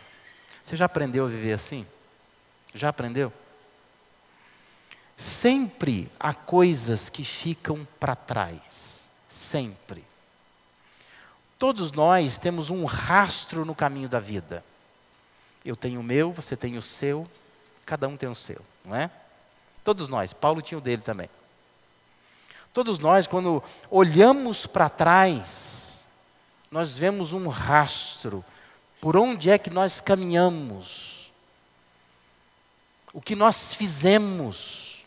Você 0.63 0.77
já 0.77 0.85
aprendeu 0.85 1.25
a 1.25 1.29
viver 1.29 1.55
assim? 1.55 1.87
Já 2.75 2.91
aprendeu? 2.91 3.33
Sempre 5.17 6.11
há 6.21 6.33
coisas 6.35 7.09
que 7.09 7.25
ficam 7.25 7.87
para 7.99 8.15
trás. 8.15 8.98
Sempre. 9.49 10.05
Todos 11.59 11.91
nós 11.91 12.37
temos 12.37 12.69
um 12.69 12.85
rastro 12.85 13.65
no 13.65 13.75
caminho 13.75 14.09
da 14.09 14.21
vida. 14.21 14.63
Eu 15.65 15.75
tenho 15.75 16.01
o 16.01 16.03
meu, 16.03 16.33
você 16.33 16.55
tem 16.55 16.77
o 16.77 16.83
seu, 16.83 17.27
cada 17.87 18.07
um 18.07 18.17
tem 18.17 18.29
o 18.29 18.35
seu, 18.35 18.61
não 18.85 18.95
é? 18.95 19.11
Todos 19.83 20.09
nós. 20.09 20.35
Paulo 20.35 20.61
tinha 20.61 20.77
o 20.77 20.83
dele 20.83 21.01
também. 21.01 21.31
Todos 22.75 22.99
nós, 22.99 23.27
quando 23.27 23.63
olhamos 23.91 24.67
para 24.67 24.91
trás, 24.91 26.05
nós 26.71 26.95
vemos 26.95 27.33
um 27.33 27.49
rastro 27.49 28.45
por 29.01 29.17
onde 29.17 29.49
é 29.49 29.57
que 29.57 29.71
nós 29.71 29.99
caminhamos, 29.99 31.33
o 33.15 33.21
que 33.23 33.35
nós 33.35 33.73
fizemos, 33.75 35.07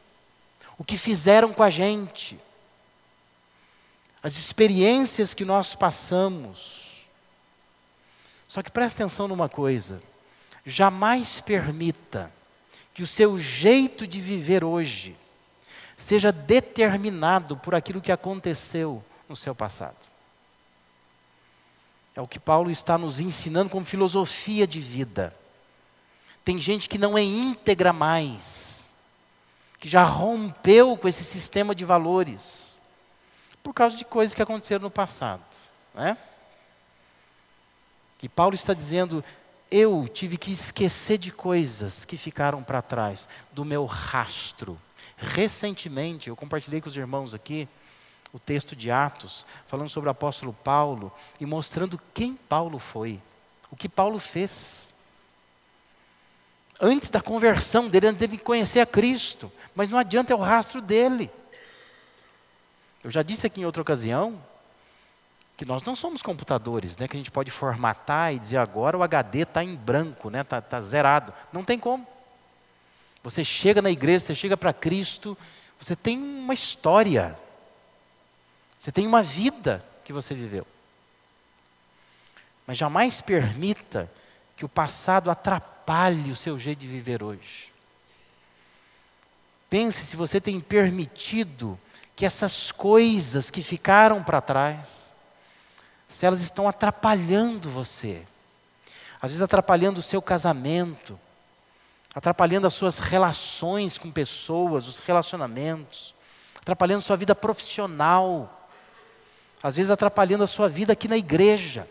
o 0.80 0.84
que 0.84 0.98
fizeram 0.98 1.54
com 1.54 1.62
a 1.62 1.70
gente, 1.70 2.40
as 4.24 4.38
experiências 4.38 5.34
que 5.34 5.44
nós 5.44 5.76
passamos. 5.76 6.82
Só 8.48 8.62
que 8.62 8.72
preste 8.72 8.96
atenção 8.96 9.28
numa 9.28 9.50
coisa: 9.50 10.02
jamais 10.66 11.42
permita 11.42 12.32
que 12.94 13.02
o 13.02 13.08
seu 13.08 13.38
jeito 13.38 14.06
de 14.06 14.20
viver 14.20 14.64
hoje 14.64 15.16
seja 15.98 16.32
determinado 16.32 17.56
por 17.58 17.74
aquilo 17.74 18.02
que 18.02 18.12
aconteceu 18.12 19.04
no 19.30 19.36
seu 19.36 19.56
passado. 19.56 19.96
É 22.14 22.22
o 22.22 22.28
que 22.28 22.40
Paulo 22.40 22.70
está 22.70 22.98
nos 22.98 23.20
ensinando 23.20 23.70
como 23.70 23.86
filosofia 23.86 24.68
de 24.68 24.82
vida. 24.82 25.34
Tem 26.44 26.60
gente 26.60 26.90
que 26.90 26.98
não 26.98 27.18
é 27.18 27.24
íntegra 27.24 27.94
mais, 27.94 28.92
que 29.80 29.88
já 29.88 30.04
rompeu 30.04 30.98
com 30.98 31.08
esse 31.08 31.24
sistema 31.24 31.74
de 31.74 31.86
valores, 31.86 32.71
por 33.64 33.74
causa 33.74 33.96
de 33.96 34.06
coisas 34.06 34.34
que 34.34 34.42
aconteceram 34.42 34.84
no 34.84 34.92
passado. 34.92 35.44
Não 35.94 36.04
é? 36.04 36.18
E 38.22 38.30
Paulo 38.30 38.56
está 38.56 38.74
dizendo: 38.74 39.24
eu 39.70 40.08
tive 40.08 40.38
que 40.38 40.52
esquecer 40.52 41.18
de 41.18 41.32
coisas 41.32 42.06
que 42.06 42.18
ficaram 42.18 42.64
para 42.64 42.82
trás, 42.82 43.28
do 43.52 43.66
meu 43.66 43.86
rastro 43.86 44.80
Recentemente, 45.22 46.30
eu 46.30 46.36
compartilhei 46.36 46.82
com 46.82 46.90
os 46.90 46.98
irmãos 46.98 47.36
aqui 47.36 47.70
o 48.34 48.40
texto 48.40 48.76
de 48.76 48.90
Atos, 48.90 49.46
falando 49.68 49.90
sobre 49.90 50.08
o 50.08 50.12
apóstolo 50.12 50.52
Paulo 50.52 51.12
e 51.40 51.46
mostrando 51.46 52.02
quem 52.12 52.36
Paulo 52.36 52.80
foi, 52.80 53.22
o 53.70 53.76
que 53.76 53.88
Paulo 53.88 54.18
fez. 54.20 54.96
Antes 56.80 57.12
da 57.12 57.22
conversão 57.22 57.88
dele, 57.88 58.08
antes 58.08 58.20
dele 58.20 58.38
conhecer 58.40 58.80
a 58.80 58.86
Cristo, 58.86 59.52
mas 59.76 59.92
não 59.92 60.00
adianta 60.00 60.34
é 60.34 60.36
o 60.36 60.40
rastro 60.40 60.82
dele. 60.82 61.30
Eu 63.04 63.10
já 63.10 63.24
disse 63.24 63.48
aqui 63.48 63.62
em 63.62 63.66
outra 63.66 63.82
ocasião 63.82 64.42
que 65.58 65.66
nós 65.66 65.84
não 65.84 65.96
somos 65.96 66.24
computadores, 66.24 66.98
né, 66.98 67.08
que 67.08 67.16
a 67.16 67.20
gente 67.20 67.30
pode 67.30 67.52
formatar 67.52 68.34
e 68.34 68.40
dizer 68.40 68.58
agora 68.58 68.98
o 68.98 69.04
HD 69.04 69.42
está 69.42 69.64
em 69.64 69.76
branco, 69.76 70.28
está 70.28 70.38
né, 70.38 70.44
tá, 70.44 70.62
tá 70.62 70.82
zerado. 70.82 71.34
Não 71.54 71.64
tem 71.64 71.78
como. 71.80 72.08
Você 73.24 73.44
chega 73.44 73.82
na 73.82 73.92
igreja, 73.92 74.26
você 74.26 74.36
chega 74.36 74.58
para 74.58 74.74
Cristo, 74.74 75.38
você 75.80 75.96
tem 75.96 76.18
uma 76.18 76.54
história. 76.54 77.38
Você 78.80 78.92
tem 78.92 79.06
uma 79.06 79.22
vida 79.22 79.86
que 80.04 80.12
você 80.12 80.34
viveu. 80.34 80.66
Mas 82.66 82.78
jamais 82.78 83.22
permita 83.22 84.12
que 84.56 84.66
o 84.66 84.70
passado 84.70 85.30
atrapalhe 85.30 86.32
o 86.32 86.36
seu 86.36 86.58
jeito 86.58 86.80
de 86.80 86.88
viver 86.88 87.22
hoje. 87.22 87.72
Pense 89.70 90.06
se 90.06 90.16
você 90.16 90.42
tem 90.42 90.60
permitido 90.60 91.80
que 92.22 92.26
essas 92.28 92.72
coisas 92.72 93.50
que 93.50 93.64
ficaram 93.64 94.22
para 94.22 94.40
trás, 94.40 95.12
se 96.08 96.24
elas 96.24 96.40
estão 96.40 96.70
atrapalhando 96.70 97.68
você, 97.68 98.22
às 99.20 99.32
vezes 99.32 99.42
atrapalhando 99.42 100.00
o 100.00 100.04
seu 100.04 100.22
casamento, 100.22 101.20
atrapalhando 102.14 102.68
as 102.68 102.76
suas 102.76 103.00
relações 103.00 103.98
com 103.98 104.12
pessoas, 104.12 104.88
os 104.88 105.00
relacionamentos, 105.00 106.14
atrapalhando 106.62 107.02
sua 107.02 107.18
vida 107.18 107.34
profissional, 107.34 108.70
às 109.64 109.78
vezes 109.78 109.90
atrapalhando 109.90 110.44
a 110.44 110.48
sua 110.48 110.70
vida 110.70 110.94
aqui 110.94 111.08
na 111.08 111.18
igreja, 111.18 111.90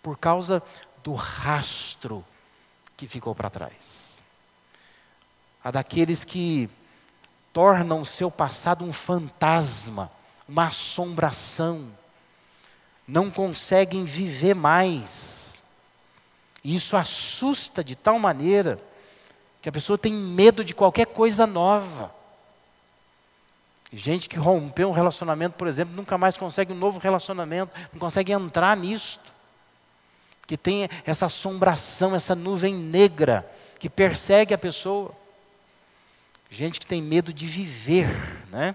por 0.00 0.16
causa 0.16 0.62
do 1.02 1.14
rastro 1.14 2.24
que 2.96 3.08
ficou 3.08 3.34
para 3.34 3.50
trás. 3.50 4.22
A 5.64 5.72
daqueles 5.72 6.22
que 6.22 6.70
tornam 7.52 8.00
o 8.00 8.06
seu 8.06 8.30
passado 8.30 8.84
um 8.84 8.92
fantasma, 8.92 10.10
uma 10.48 10.66
assombração, 10.66 11.86
não 13.06 13.30
conseguem 13.30 14.04
viver 14.04 14.54
mais. 14.54 15.60
E 16.62 16.74
isso 16.74 16.96
assusta 16.96 17.82
de 17.82 17.96
tal 17.96 18.18
maneira 18.18 18.78
que 19.62 19.68
a 19.68 19.72
pessoa 19.72 19.98
tem 19.98 20.12
medo 20.12 20.64
de 20.64 20.74
qualquer 20.74 21.06
coisa 21.06 21.46
nova. 21.46 22.14
Gente 23.90 24.28
que 24.28 24.38
rompeu 24.38 24.90
um 24.90 24.92
relacionamento, 24.92 25.56
por 25.56 25.66
exemplo, 25.66 25.96
nunca 25.96 26.18
mais 26.18 26.36
consegue 26.36 26.72
um 26.72 26.76
novo 26.76 26.98
relacionamento, 26.98 27.72
não 27.92 27.98
consegue 27.98 28.32
entrar 28.32 28.76
nisto. 28.76 29.32
Que 30.46 30.56
tem 30.56 30.88
essa 31.06 31.26
assombração, 31.26 32.14
essa 32.14 32.34
nuvem 32.34 32.74
negra 32.74 33.50
que 33.78 33.88
persegue 33.88 34.52
a 34.52 34.58
pessoa. 34.58 35.14
Gente 36.50 36.80
que 36.80 36.86
tem 36.86 37.02
medo 37.02 37.32
de 37.32 37.46
viver, 37.46 38.08
né? 38.50 38.74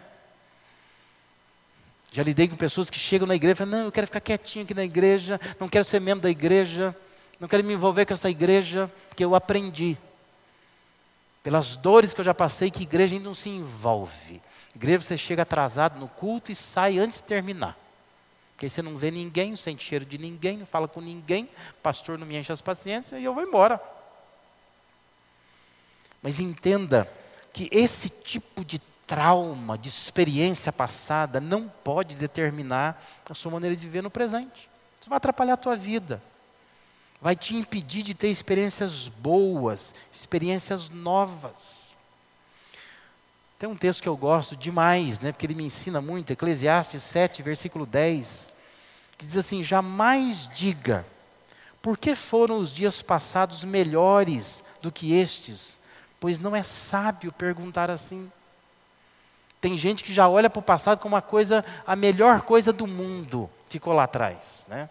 Já 2.12 2.22
lidei 2.22 2.48
com 2.48 2.56
pessoas 2.56 2.92
que 2.92 3.00
chegam 3.00 3.28
na 3.28 3.36
igreja 3.36 3.54
e 3.54 3.58
falam, 3.58 3.80
não, 3.80 3.86
eu 3.86 3.92
quero 3.92 4.06
ficar 4.06 4.22
quietinho 4.22 4.66
aqui 4.66 4.74
na 4.76 4.84
igreja, 4.84 5.42
não 5.60 5.68
quero 5.68 5.84
ser 5.84 6.00
membro 6.00 6.22
da 6.22 6.30
igreja, 6.30 6.96
não 7.40 7.48
quero 7.48 7.64
me 7.64 7.74
envolver 7.74 8.06
com 8.06 8.14
essa 8.14 8.30
igreja, 8.30 8.92
porque 9.10 9.26
eu 9.26 9.34
aprendi. 9.34 9.98
Pelas 11.42 11.76
dores 11.76 12.14
que 12.14 12.22
eu 12.22 12.26
já 12.26 12.34
passei, 12.34 12.70
que 12.70 12.84
igreja 12.84 13.20
não 13.20 13.34
se 13.34 13.50
envolve. 13.50 14.40
Igreja 14.76 15.04
você 15.04 15.18
chega 15.18 15.42
atrasado 15.42 16.00
no 16.00 16.08
culto 16.08 16.52
e 16.52 16.56
sai 16.56 17.00
antes 17.00 17.18
de 17.18 17.24
terminar. 17.24 17.76
Porque 18.54 18.70
você 18.70 18.84
não 18.84 18.96
vê 18.96 19.10
ninguém, 19.10 19.50
não 19.50 19.58
sente 19.58 19.84
cheiro 19.84 20.06
de 20.06 20.20
ninguém, 20.20 20.58
não 20.58 20.68
fala 20.68 20.88
com 20.88 21.02
ninguém, 21.02 21.50
pastor 21.82 22.20
não 22.20 22.28
me 22.28 22.38
enche 22.38 22.52
as 22.52 22.62
paciências 22.62 23.20
e 23.20 23.24
eu 23.24 23.34
vou 23.34 23.44
embora. 23.44 23.82
Mas 26.22 26.40
entenda 26.40 27.12
que 27.54 27.70
esse 27.72 28.10
tipo 28.10 28.66
de 28.66 28.80
trauma, 29.06 29.78
de 29.78 29.88
experiência 29.88 30.74
passada, 30.74 31.40
não 31.40 31.68
pode 31.68 32.16
determinar 32.16 33.02
a 33.30 33.34
sua 33.36 33.52
maneira 33.52 33.76
de 33.76 33.86
viver 33.86 34.02
no 34.02 34.10
presente. 34.10 34.70
Isso 35.00 35.10
vai 35.10 35.18
atrapalhar 35.18 35.54
a 35.54 35.58
tua 35.58 35.76
vida. 35.76 36.22
Vai 37.22 37.36
te 37.36 37.56
impedir 37.56 38.02
de 38.02 38.14
ter 38.14 38.30
experiências 38.30 39.08
boas, 39.08 39.94
experiências 40.12 40.90
novas. 40.90 41.94
Tem 43.60 43.70
um 43.70 43.76
texto 43.78 44.02
que 44.02 44.10
eu 44.10 44.18
gosto 44.18 44.58
demais, 44.58 45.20
né, 45.20 45.32
porque 45.32 45.46
ele 45.46 45.56
me 45.56 45.64
ensina 45.64 46.02
muito, 46.02 46.34
Eclesiastes 46.34 47.04
7, 47.04 47.42
versículo 47.44 47.86
10, 47.86 48.48
que 49.18 49.26
diz 49.26 49.38
assim: 49.38 49.64
Jamais 49.64 50.50
diga, 50.54 51.06
por 51.82 51.98
que 51.98 52.16
foram 52.16 52.58
os 52.60 52.74
dias 52.74 53.02
passados 53.02 53.64
melhores 53.64 54.64
do 54.82 54.92
que 54.92 55.14
estes? 55.14 55.78
Pois 56.24 56.40
não 56.40 56.56
é 56.56 56.64
sábio 56.64 57.34
perguntar 57.34 57.92
assim. 57.92 58.32
Tem 59.60 59.78
gente 59.78 60.06
que 60.06 60.14
já 60.14 60.26
olha 60.26 60.50
para 60.50 60.62
o 60.62 60.64
passado 60.64 61.00
como 61.00 61.16
uma 61.16 61.22
coisa, 61.22 61.66
a 61.86 61.98
melhor 61.98 62.44
coisa 62.44 62.72
do 62.72 62.88
mundo 62.88 63.50
ficou 63.68 63.92
lá 63.92 64.06
atrás, 64.06 64.66
né? 64.70 64.90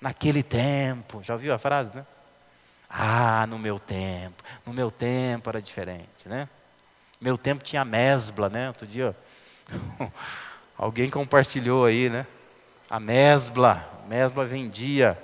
Naquele 0.00 0.42
tempo, 0.42 1.22
já 1.22 1.34
ouviu 1.34 1.54
a 1.54 1.60
frase, 1.60 1.94
né? 1.94 2.04
Ah, 2.90 3.46
no 3.46 3.56
meu 3.56 3.78
tempo, 3.78 4.42
no 4.66 4.72
meu 4.72 4.90
tempo 4.90 5.48
era 5.48 5.62
diferente, 5.62 6.24
né? 6.28 6.48
Meu 7.20 7.38
tempo 7.38 7.62
tinha 7.62 7.84
mesbla, 7.84 8.48
né? 8.48 8.66
Outro 8.66 8.84
dia, 8.84 9.16
alguém 10.76 11.08
compartilhou 11.08 11.84
aí, 11.84 12.10
né? 12.10 12.26
A 12.90 12.98
mesbla, 12.98 13.88
a 14.04 14.08
mesbla 14.08 14.44
vendia 14.44 15.16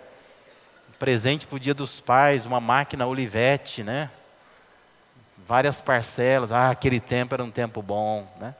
presente 0.96 1.44
para 1.44 1.56
o 1.56 1.58
dia 1.58 1.74
dos 1.74 2.00
pais, 2.00 2.46
uma 2.46 2.60
máquina 2.60 3.04
Olivetti, 3.04 3.82
né? 3.82 4.08
Várias 5.46 5.80
parcelas. 5.80 6.52
Ah, 6.52 6.70
aquele 6.70 7.00
tempo 7.00 7.34
era 7.34 7.44
um 7.44 7.50
tempo 7.50 7.82
bom, 7.82 8.26
né? 8.38 8.54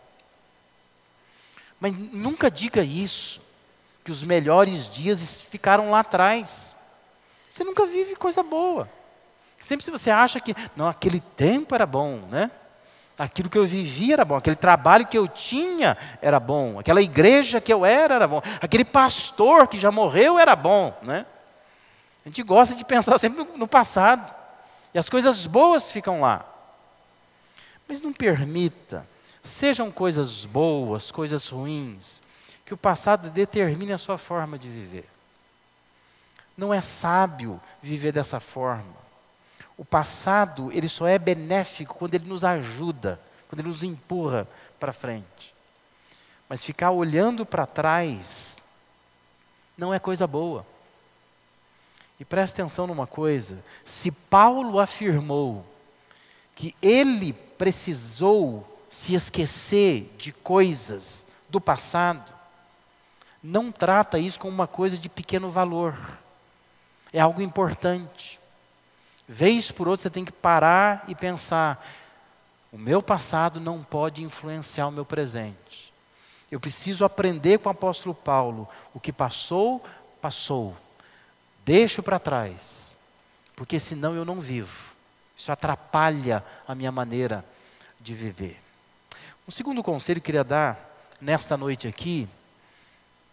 Mas 1.81 1.95
nunca 2.13 2.51
diga 2.51 2.83
isso, 2.83 3.41
que 4.05 4.13
os 4.13 4.23
melhores 4.23 4.89
dias 4.89 5.41
ficaram 5.43 5.91
lá 5.91 6.01
atrás. 6.01 6.77
Você 7.51 7.65
nunca 7.65 7.87
vive 7.87 8.15
coisa 8.15 8.43
boa. 8.43 8.89
Sempre 9.61 9.85
se 9.85 9.91
você 9.91 10.11
acha 10.11 10.41
que, 10.41 10.55
não, 10.77 10.89
aquele 10.89 11.21
tempo 11.21 11.75
era 11.75 11.87
bom, 11.87 12.21
né? 12.31 12.51
Aquilo 13.19 13.49
que 13.49 13.59
eu 13.59 13.67
vivia 13.67 14.15
era 14.15 14.25
bom, 14.25 14.37
aquele 14.37 14.57
trabalho 14.57 15.07
que 15.07 15.17
eu 15.17 15.29
tinha 15.29 15.97
era 16.21 16.41
bom, 16.41 16.81
aquela 16.81 17.01
igreja 17.01 17.61
que 17.61 17.73
eu 17.73 17.85
era 17.85 18.15
era 18.15 18.27
bom, 18.27 18.43
aquele 18.61 18.85
pastor 18.85 19.69
que 19.69 19.79
já 19.79 19.93
morreu 19.93 20.39
era 20.39 20.57
bom, 20.57 20.97
né? 21.03 21.27
A 22.25 22.29
gente 22.29 22.43
gosta 22.43 22.75
de 22.75 22.85
pensar 22.85 23.19
sempre 23.19 23.45
no, 23.45 23.59
no 23.59 23.69
passado. 23.69 24.35
E 24.95 24.99
as 24.99 25.09
coisas 25.09 25.47
boas 25.47 25.91
ficam 25.91 26.21
lá. 26.21 26.45
Mas 27.89 28.01
não 28.01 28.13
permita, 28.13 29.07
sejam 29.43 29.91
coisas 29.91 30.45
boas, 30.45 31.11
coisas 31.11 31.49
ruins, 31.49 32.23
que 32.65 32.75
o 32.75 32.77
passado 32.77 33.31
determine 33.31 33.93
a 33.93 33.99
sua 33.99 34.17
forma 34.17 34.59
de 34.59 34.69
viver. 34.69 35.09
Não 36.57 36.73
é 36.73 36.81
sábio 36.81 37.61
viver 37.83 38.13
dessa 38.13 38.41
forma. 38.41 39.03
O 39.77 39.85
passado, 39.85 40.71
ele 40.73 40.89
só 40.89 41.07
é 41.07 41.19
benéfico 41.19 41.95
quando 41.95 42.15
ele 42.15 42.29
nos 42.29 42.45
ajuda, 42.45 43.21
quando 43.49 43.61
ele 43.61 43.69
nos 43.69 43.83
empurra 43.83 44.47
para 44.79 44.93
frente. 44.93 45.55
Mas 46.49 46.65
ficar 46.65 46.91
olhando 46.91 47.47
para 47.47 47.67
trás 47.67 48.57
não 49.77 49.93
é 49.93 49.99
coisa 49.99 50.27
boa. 50.27 50.67
E 52.21 52.25
preste 52.25 52.61
atenção 52.61 52.87
numa 52.87 53.07
coisa: 53.07 53.65
se 53.85 54.11
Paulo 54.11 54.79
afirmou 54.79 55.67
que 56.55 56.75
ele 56.81 57.33
precisou 57.63 58.67
se 58.91 59.15
esquecer 59.15 60.13
de 60.19 60.33
coisas 60.33 61.25
do 61.49 61.61
passado, 61.61 62.33
não 63.41 63.71
trata 63.71 64.19
isso 64.19 64.41
como 64.41 64.53
uma 64.53 64.67
coisa 64.67 64.99
de 64.99 65.09
pequeno 65.09 65.49
valor. 65.49 65.97
É 67.13 67.21
algo 67.21 67.41
importante. 67.41 68.41
Vez 69.29 69.71
por 69.71 69.87
outra 69.87 70.03
você 70.03 70.11
tem 70.11 70.25
que 70.25 70.33
parar 70.33 71.05
e 71.07 71.15
pensar: 71.15 71.87
o 72.73 72.77
meu 72.77 73.01
passado 73.01 73.61
não 73.61 73.81
pode 73.85 74.25
influenciar 74.25 74.89
o 74.89 74.93
meu 74.93 75.05
presente. 75.05 75.95
Eu 76.51 76.59
preciso 76.59 77.05
aprender 77.05 77.61
com 77.61 77.69
o 77.69 77.73
apóstolo 77.73 78.13
Paulo: 78.13 78.69
o 78.93 78.99
que 78.99 79.13
passou, 79.13 79.81
passou. 80.21 80.77
Deixo 81.65 82.03
para 82.03 82.19
trás, 82.19 82.97
porque 83.55 83.79
senão 83.79 84.17
eu 84.17 84.25
não 84.25 84.41
vivo. 84.41 84.91
Isso 85.37 85.53
atrapalha 85.53 86.45
a 86.67 86.75
minha 86.75 86.91
maneira 86.91 87.52
de 88.03 88.15
viver. 88.15 88.61
Um 89.47 89.51
segundo 89.51 89.83
conselho 89.83 90.21
que 90.21 90.25
eu 90.25 90.27
queria 90.27 90.45
dar 90.45 90.79
nesta 91.21 91.57
noite 91.57 91.87
aqui: 91.87 92.29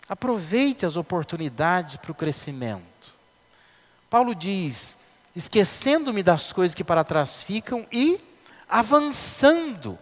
aproveite 0.08 0.86
as 0.86 0.96
oportunidades 0.96 1.98
para 1.98 2.12
o 2.12 2.16
crescimento. 2.16 2.84
Paulo 4.10 4.36
diz: 4.36 4.96
esquecendo-me 5.36 6.22
das 6.22 6.54
coisas 6.54 6.76
que 6.76 6.84
para 6.84 7.04
trás 7.04 7.44
ficam 7.44 7.86
e 7.92 8.20
avançando 8.68 9.98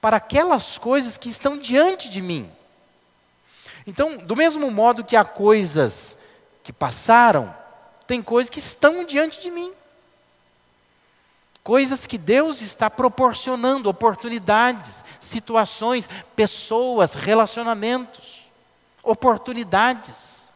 para 0.00 0.16
aquelas 0.16 0.78
coisas 0.78 1.16
que 1.16 1.28
estão 1.28 1.58
diante 1.58 2.08
de 2.08 2.20
mim. 2.20 2.50
Então, 3.86 4.18
do 4.18 4.36
mesmo 4.36 4.70
modo 4.70 5.04
que 5.04 5.16
há 5.16 5.24
coisas 5.24 6.16
que 6.62 6.72
passaram, 6.72 7.54
tem 8.06 8.22
coisas 8.22 8.50
que 8.50 8.60
estão 8.60 9.04
diante 9.04 9.40
de 9.40 9.50
mim. 9.50 9.72
Coisas 11.62 12.06
que 12.06 12.18
Deus 12.18 12.60
está 12.60 12.90
proporcionando, 12.90 13.88
oportunidades, 13.88 15.04
situações, 15.20 16.08
pessoas, 16.34 17.14
relacionamentos, 17.14 18.48
oportunidades. 19.02 20.52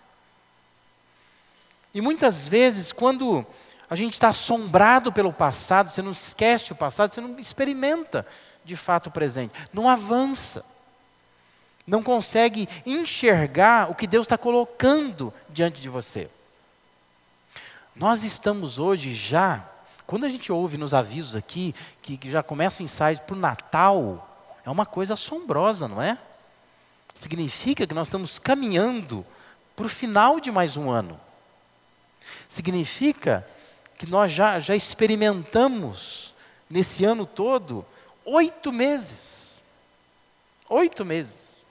E 1.94 2.00
muitas 2.00 2.46
vezes, 2.46 2.92
quando 2.92 3.46
a 3.88 3.94
gente 3.94 4.14
está 4.14 4.28
assombrado 4.28 5.12
pelo 5.12 5.32
passado, 5.32 5.90
você 5.90 6.02
não 6.02 6.12
esquece 6.12 6.72
o 6.72 6.76
passado, 6.76 7.14
você 7.14 7.20
não 7.20 7.38
experimenta 7.38 8.26
de 8.64 8.76
fato 8.76 9.06
o 9.06 9.12
presente, 9.12 9.54
não 9.72 9.88
avança, 9.88 10.64
não 11.86 12.02
consegue 12.02 12.68
enxergar 12.84 13.90
o 13.90 13.94
que 13.94 14.08
Deus 14.08 14.26
está 14.26 14.36
colocando 14.36 15.32
diante 15.48 15.80
de 15.80 15.88
você. 15.88 16.28
Nós 17.94 18.24
estamos 18.24 18.78
hoje 18.78 19.14
já, 19.14 19.64
quando 20.06 20.24
a 20.24 20.28
gente 20.28 20.52
ouve 20.52 20.78
nos 20.78 20.94
avisos 20.94 21.34
aqui, 21.34 21.74
que, 22.00 22.16
que 22.16 22.30
já 22.30 22.42
começa 22.42 22.82
o 22.82 22.84
ensaio 22.84 23.18
para 23.20 23.34
o 23.34 23.38
Natal, 23.38 24.56
é 24.64 24.70
uma 24.70 24.86
coisa 24.86 25.14
assombrosa, 25.14 25.88
não 25.88 26.00
é? 26.00 26.18
Significa 27.14 27.86
que 27.86 27.94
nós 27.94 28.08
estamos 28.08 28.38
caminhando 28.38 29.26
para 29.74 29.86
o 29.86 29.88
final 29.88 30.38
de 30.38 30.50
mais 30.50 30.76
um 30.76 30.90
ano. 30.90 31.20
Significa 32.48 33.46
que 33.98 34.06
nós 34.06 34.30
já, 34.30 34.60
já 34.60 34.76
experimentamos 34.76 36.34
nesse 36.68 37.04
ano 37.04 37.26
todo 37.26 37.84
oito 38.24 38.72
meses. 38.72 39.62
Oito 40.68 41.04
meses. 41.04 41.64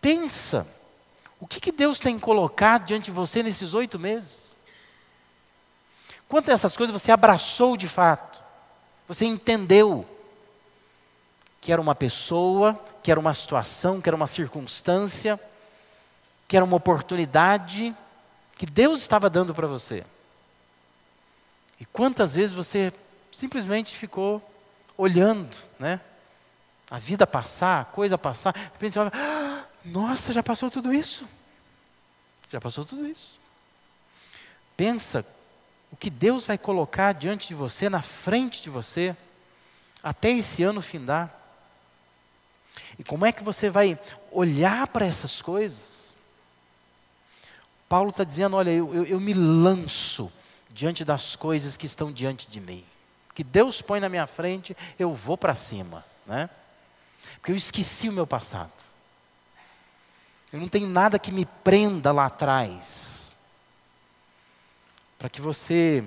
Pensa, 0.00 0.66
o 1.38 1.46
que, 1.46 1.60
que 1.60 1.72
Deus 1.72 2.00
tem 2.00 2.18
colocado 2.18 2.86
diante 2.86 3.06
de 3.06 3.10
você 3.12 3.42
nesses 3.42 3.74
oito 3.74 3.98
meses? 3.98 4.49
Quantas 6.30 6.54
dessas 6.54 6.76
coisas 6.76 6.92
você 6.92 7.10
abraçou 7.10 7.76
de 7.76 7.88
fato? 7.88 8.40
Você 9.08 9.24
entendeu 9.24 10.06
que 11.60 11.72
era 11.72 11.80
uma 11.82 11.92
pessoa, 11.92 12.80
que 13.02 13.10
era 13.10 13.18
uma 13.18 13.34
situação, 13.34 14.00
que 14.00 14.08
era 14.08 14.14
uma 14.14 14.28
circunstância, 14.28 15.40
que 16.46 16.54
era 16.56 16.64
uma 16.64 16.76
oportunidade 16.76 17.92
que 18.56 18.64
Deus 18.64 19.00
estava 19.00 19.28
dando 19.28 19.52
para 19.52 19.66
você? 19.66 20.06
E 21.80 21.84
quantas 21.86 22.36
vezes 22.36 22.54
você 22.54 22.92
simplesmente 23.32 23.96
ficou 23.96 24.40
olhando, 24.96 25.56
né? 25.80 26.00
A 26.88 27.00
vida 27.00 27.26
passar, 27.26 27.80
a 27.80 27.84
coisa 27.86 28.16
passar, 28.16 28.52
de 28.52 28.60
repente 28.60 28.92
você 28.92 28.98
olha, 29.00 29.12
ah, 29.12 29.64
nossa, 29.84 30.32
já 30.32 30.44
passou 30.44 30.70
tudo 30.70 30.94
isso. 30.94 31.26
Já 32.52 32.60
passou 32.60 32.84
tudo 32.84 33.04
isso. 33.04 33.40
Pensa 34.76 35.26
o 35.92 35.96
que 35.96 36.10
Deus 36.10 36.46
vai 36.46 36.56
colocar 36.56 37.12
diante 37.12 37.48
de 37.48 37.54
você, 37.54 37.88
na 37.88 38.02
frente 38.02 38.62
de 38.62 38.70
você, 38.70 39.16
até 40.02 40.30
esse 40.30 40.62
ano 40.62 40.80
findar. 40.80 41.34
E 42.98 43.04
como 43.04 43.26
é 43.26 43.32
que 43.32 43.42
você 43.42 43.70
vai 43.70 43.98
olhar 44.30 44.86
para 44.88 45.06
essas 45.06 45.42
coisas? 45.42 46.14
Paulo 47.88 48.10
está 48.10 48.24
dizendo: 48.24 48.56
olha, 48.56 48.70
eu, 48.70 48.94
eu, 48.94 49.04
eu 49.04 49.20
me 49.20 49.34
lanço 49.34 50.32
diante 50.70 51.04
das 51.04 51.34
coisas 51.34 51.76
que 51.76 51.86
estão 51.86 52.12
diante 52.12 52.48
de 52.48 52.60
mim. 52.60 52.84
Que 53.34 53.42
Deus 53.42 53.82
põe 53.82 54.00
na 54.00 54.08
minha 54.08 54.26
frente, 54.26 54.76
eu 54.98 55.12
vou 55.14 55.36
para 55.36 55.54
cima. 55.54 56.04
Né? 56.26 56.48
Porque 57.34 57.52
eu 57.52 57.56
esqueci 57.56 58.08
o 58.08 58.12
meu 58.12 58.26
passado. 58.26 58.70
Eu 60.52 60.60
não 60.60 60.68
tenho 60.68 60.88
nada 60.88 61.18
que 61.18 61.32
me 61.32 61.44
prenda 61.44 62.12
lá 62.12 62.26
atrás. 62.26 63.09
Para 65.20 65.28
que 65.28 65.42
você 65.42 66.02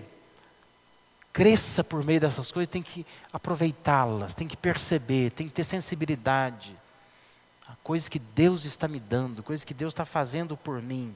cresça 1.31 1.83
por 1.83 2.03
meio 2.03 2.19
dessas 2.19 2.51
coisas, 2.51 2.71
tem 2.71 2.81
que 2.81 3.05
aproveitá-las, 3.31 4.33
tem 4.33 4.47
que 4.47 4.57
perceber, 4.57 5.29
tem 5.29 5.47
que 5.47 5.53
ter 5.53 5.63
sensibilidade. 5.63 6.75
A 7.67 7.75
coisas 7.83 8.09
que 8.09 8.17
Deus 8.17 8.65
está 8.65 8.87
me 8.87 8.99
dando, 8.99 9.43
coisas 9.43 9.63
que 9.63 9.73
Deus 9.73 9.93
está 9.93 10.03
fazendo 10.03 10.57
por 10.57 10.81
mim. 10.81 11.15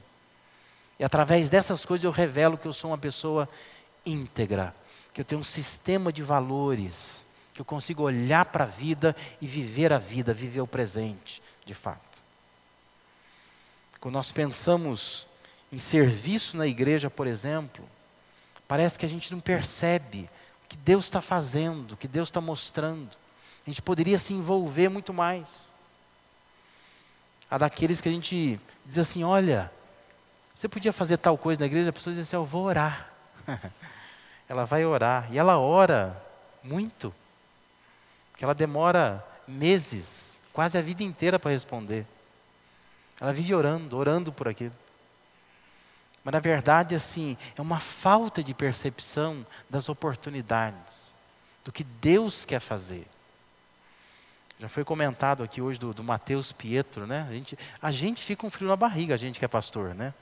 E 0.96 1.02
através 1.02 1.48
dessas 1.48 1.84
coisas 1.84 2.04
eu 2.04 2.12
revelo 2.12 2.56
que 2.56 2.68
eu 2.68 2.72
sou 2.72 2.92
uma 2.92 2.98
pessoa 2.98 3.48
íntegra, 4.06 4.72
que 5.12 5.20
eu 5.20 5.24
tenho 5.24 5.40
um 5.40 5.44
sistema 5.44 6.12
de 6.12 6.22
valores, 6.22 7.26
que 7.52 7.60
eu 7.60 7.64
consigo 7.64 8.04
olhar 8.04 8.44
para 8.44 8.62
a 8.62 8.68
vida 8.68 9.16
e 9.40 9.46
viver 9.48 9.92
a 9.92 9.98
vida, 9.98 10.32
viver 10.32 10.60
o 10.60 10.68
presente, 10.68 11.42
de 11.66 11.74
fato. 11.74 12.22
Quando 14.00 14.14
nós 14.14 14.30
pensamos 14.30 15.27
em 15.72 15.78
serviço 15.78 16.56
na 16.56 16.66
igreja, 16.66 17.10
por 17.10 17.26
exemplo, 17.26 17.88
Parece 18.68 18.98
que 18.98 19.06
a 19.06 19.08
gente 19.08 19.32
não 19.32 19.40
percebe 19.40 20.28
o 20.62 20.68
que 20.68 20.76
Deus 20.76 21.06
está 21.06 21.22
fazendo, 21.22 21.92
o 21.92 21.96
que 21.96 22.06
Deus 22.06 22.28
está 22.28 22.38
mostrando. 22.38 23.08
A 23.66 23.70
gente 23.70 23.80
poderia 23.80 24.18
se 24.18 24.34
envolver 24.34 24.90
muito 24.90 25.14
mais. 25.14 25.72
Há 27.50 27.56
daqueles 27.56 28.02
que 28.02 28.10
a 28.10 28.12
gente 28.12 28.60
diz 28.84 28.98
assim: 28.98 29.24
olha, 29.24 29.72
você 30.54 30.68
podia 30.68 30.92
fazer 30.92 31.16
tal 31.16 31.38
coisa 31.38 31.60
na 31.60 31.66
igreja, 31.66 31.88
a 31.88 31.92
pessoa 31.92 32.14
diz 32.14 32.24
assim: 32.24 32.36
eu 32.36 32.44
vou 32.44 32.66
orar. 32.66 33.10
ela 34.46 34.66
vai 34.66 34.84
orar. 34.84 35.32
E 35.32 35.38
ela 35.38 35.58
ora 35.58 36.22
muito. 36.62 37.14
Porque 38.30 38.44
ela 38.44 38.54
demora 38.54 39.26
meses, 39.46 40.38
quase 40.52 40.76
a 40.76 40.82
vida 40.82 41.02
inteira 41.02 41.38
para 41.38 41.52
responder. 41.52 42.06
Ela 43.18 43.32
vive 43.32 43.54
orando, 43.54 43.96
orando 43.96 44.30
por 44.30 44.46
aquilo. 44.46 44.74
Mas 46.28 46.34
na 46.34 46.40
verdade, 46.40 46.94
assim, 46.94 47.38
é 47.56 47.62
uma 47.62 47.80
falta 47.80 48.44
de 48.44 48.52
percepção 48.52 49.46
das 49.70 49.88
oportunidades, 49.88 51.10
do 51.64 51.72
que 51.72 51.82
Deus 51.82 52.44
quer 52.44 52.60
fazer. 52.60 53.06
Já 54.60 54.68
foi 54.68 54.84
comentado 54.84 55.42
aqui 55.42 55.62
hoje 55.62 55.78
do, 55.78 55.94
do 55.94 56.04
Mateus 56.04 56.52
Pietro, 56.52 57.06
né? 57.06 57.26
A 57.30 57.32
gente, 57.32 57.58
a 57.80 57.90
gente 57.90 58.22
fica 58.22 58.46
um 58.46 58.50
frio 58.50 58.68
na 58.68 58.76
barriga, 58.76 59.14
a 59.14 59.16
gente 59.16 59.38
que 59.38 59.44
é 59.46 59.48
pastor, 59.48 59.94
né? 59.94 60.12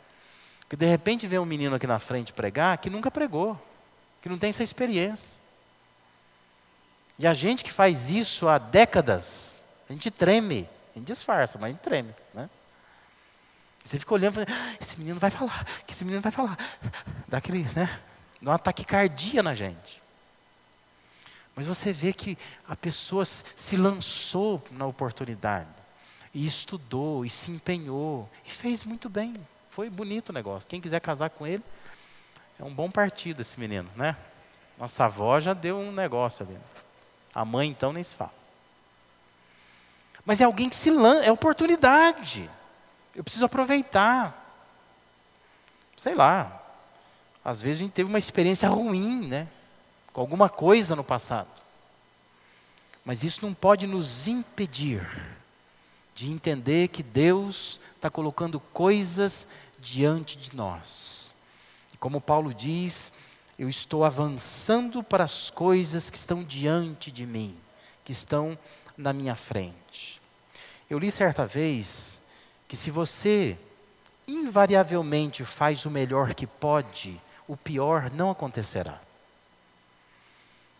Porque 0.61 0.77
de 0.77 0.87
repente 0.87 1.27
vem 1.27 1.41
um 1.41 1.45
menino 1.45 1.75
aqui 1.75 1.89
na 1.89 1.99
frente 1.99 2.33
pregar 2.33 2.79
que 2.79 2.89
nunca 2.89 3.11
pregou, 3.11 3.61
que 4.23 4.29
não 4.29 4.39
tem 4.39 4.51
essa 4.51 4.63
experiência. 4.63 5.41
E 7.19 7.27
a 7.27 7.35
gente 7.35 7.65
que 7.65 7.73
faz 7.73 8.11
isso 8.11 8.47
há 8.47 8.59
décadas, 8.59 9.67
a 9.91 9.93
gente 9.93 10.09
treme, 10.13 10.69
a 10.95 11.01
gente 11.01 11.09
disfarça, 11.09 11.59
mas 11.59 11.71
a 11.71 11.73
gente 11.73 11.83
treme, 11.83 12.15
né? 12.33 12.49
Você 13.87 14.01
fica 14.01 14.15
olhando 14.15 14.41
ah, 14.41 14.77
esse 14.81 14.99
menino 14.99 15.21
vai 15.21 15.31
falar, 15.31 15.65
que 15.87 15.93
esse 15.93 16.05
menino 16.05 16.21
vai 16.21 16.33
falar. 16.33 16.59
Dá 17.29 17.39
aquele, 17.39 17.63
né? 17.75 18.01
Dá 18.43 18.51
um 18.51 18.55
ataque 18.55 18.85
cardíaco 18.85 19.45
na 19.45 19.55
gente. 19.55 20.03
Mas 21.55 21.67
você 21.67 21.93
vê 21.93 22.13
que 22.13 22.37
a 22.69 22.75
pessoa 22.75 23.25
se 23.25 23.77
lançou 23.77 24.63
na 24.73 24.87
oportunidade. 24.87 25.69
E 26.35 26.45
estudou, 26.47 27.25
e 27.25 27.31
se 27.31 27.51
empenhou, 27.51 28.29
e 28.45 28.51
fez 28.51 28.83
muito 28.83 29.09
bem. 29.09 29.35
Foi 29.71 29.89
bonito 29.89 30.31
o 30.31 30.33
negócio. 30.33 30.69
Quem 30.69 30.81
quiser 30.81 31.01
casar 31.01 31.31
com 31.31 31.47
ele, 31.47 31.63
é 32.59 32.65
um 32.65 32.75
bom 32.75 32.91
partido 32.91 33.41
esse 33.41 33.59
menino, 33.59 33.89
né? 33.95 34.17
Nossa 34.77 35.05
avó 35.05 35.39
já 35.39 35.55
deu 35.55 35.79
um 35.79 35.93
negócio 35.93 36.45
ali. 36.45 36.59
A 37.33 37.45
mãe, 37.45 37.71
então, 37.71 37.93
nem 37.93 38.03
se 38.03 38.15
fala. 38.15 38.35
Mas 40.25 40.41
é 40.41 40.45
alguém 40.45 40.69
que 40.69 40.77
se 40.77 40.91
lança, 40.91 41.25
é 41.25 41.31
oportunidade. 41.31 42.51
Eu 43.17 43.25
preciso 43.25 43.47
aproveitar. 43.47 44.45
Sei 45.97 46.15
lá. 46.15 46.63
Às 47.43 47.63
vezes 47.63 47.81
a 47.81 47.85
gente 47.85 47.95
teve 47.95 48.11
uma 48.11 48.19
experiência 48.19 48.69
ruim, 48.69 49.27
né? 49.27 49.49
Com 50.13 50.21
alguma 50.21 50.51
coisa 50.51 50.95
no 50.95 51.03
passado. 51.03 51.49
Mas 53.03 53.25
isso 53.25 53.45
não 53.47 53.55
pode 53.55 53.87
nos 53.87 54.29
impedir 54.29 55.09
de 56.15 56.31
entender 56.31 56.89
que 56.89 57.03
Deus 57.03 57.81
está 57.95 58.11
colocando 58.11 58.61
coisas 58.61 59.47
diante 59.79 60.37
de 60.37 60.55
nós. 60.55 61.33
E 61.95 61.97
como 61.97 62.21
Paulo 62.21 62.53
diz, 62.53 63.11
eu 63.59 63.69
estou 63.69 64.05
avançando 64.05 65.03
para 65.03 65.25
as 65.25 65.51
coisas 65.51 66.11
que 66.11 66.19
estão 66.19 66.43
diante 66.43 67.11
de 67.11 67.25
mim, 67.25 67.57
que 68.05 68.13
estão 68.13 68.59
na 68.97 69.13
minha 69.13 69.35
frente. 69.35 70.21
Eu 70.91 70.99
li 70.99 71.11
certa 71.11 71.47
vez 71.47 72.21
que 72.69 72.77
se 72.77 72.91
você 72.91 73.59
invariavelmente 74.27 75.45
faz 75.45 75.87
o 75.87 75.91
melhor 75.91 76.35
que 76.35 76.47
pode, 76.47 77.21
o 77.47 77.57
pior 77.57 78.11
não 78.13 78.31
acontecerá. 78.31 79.01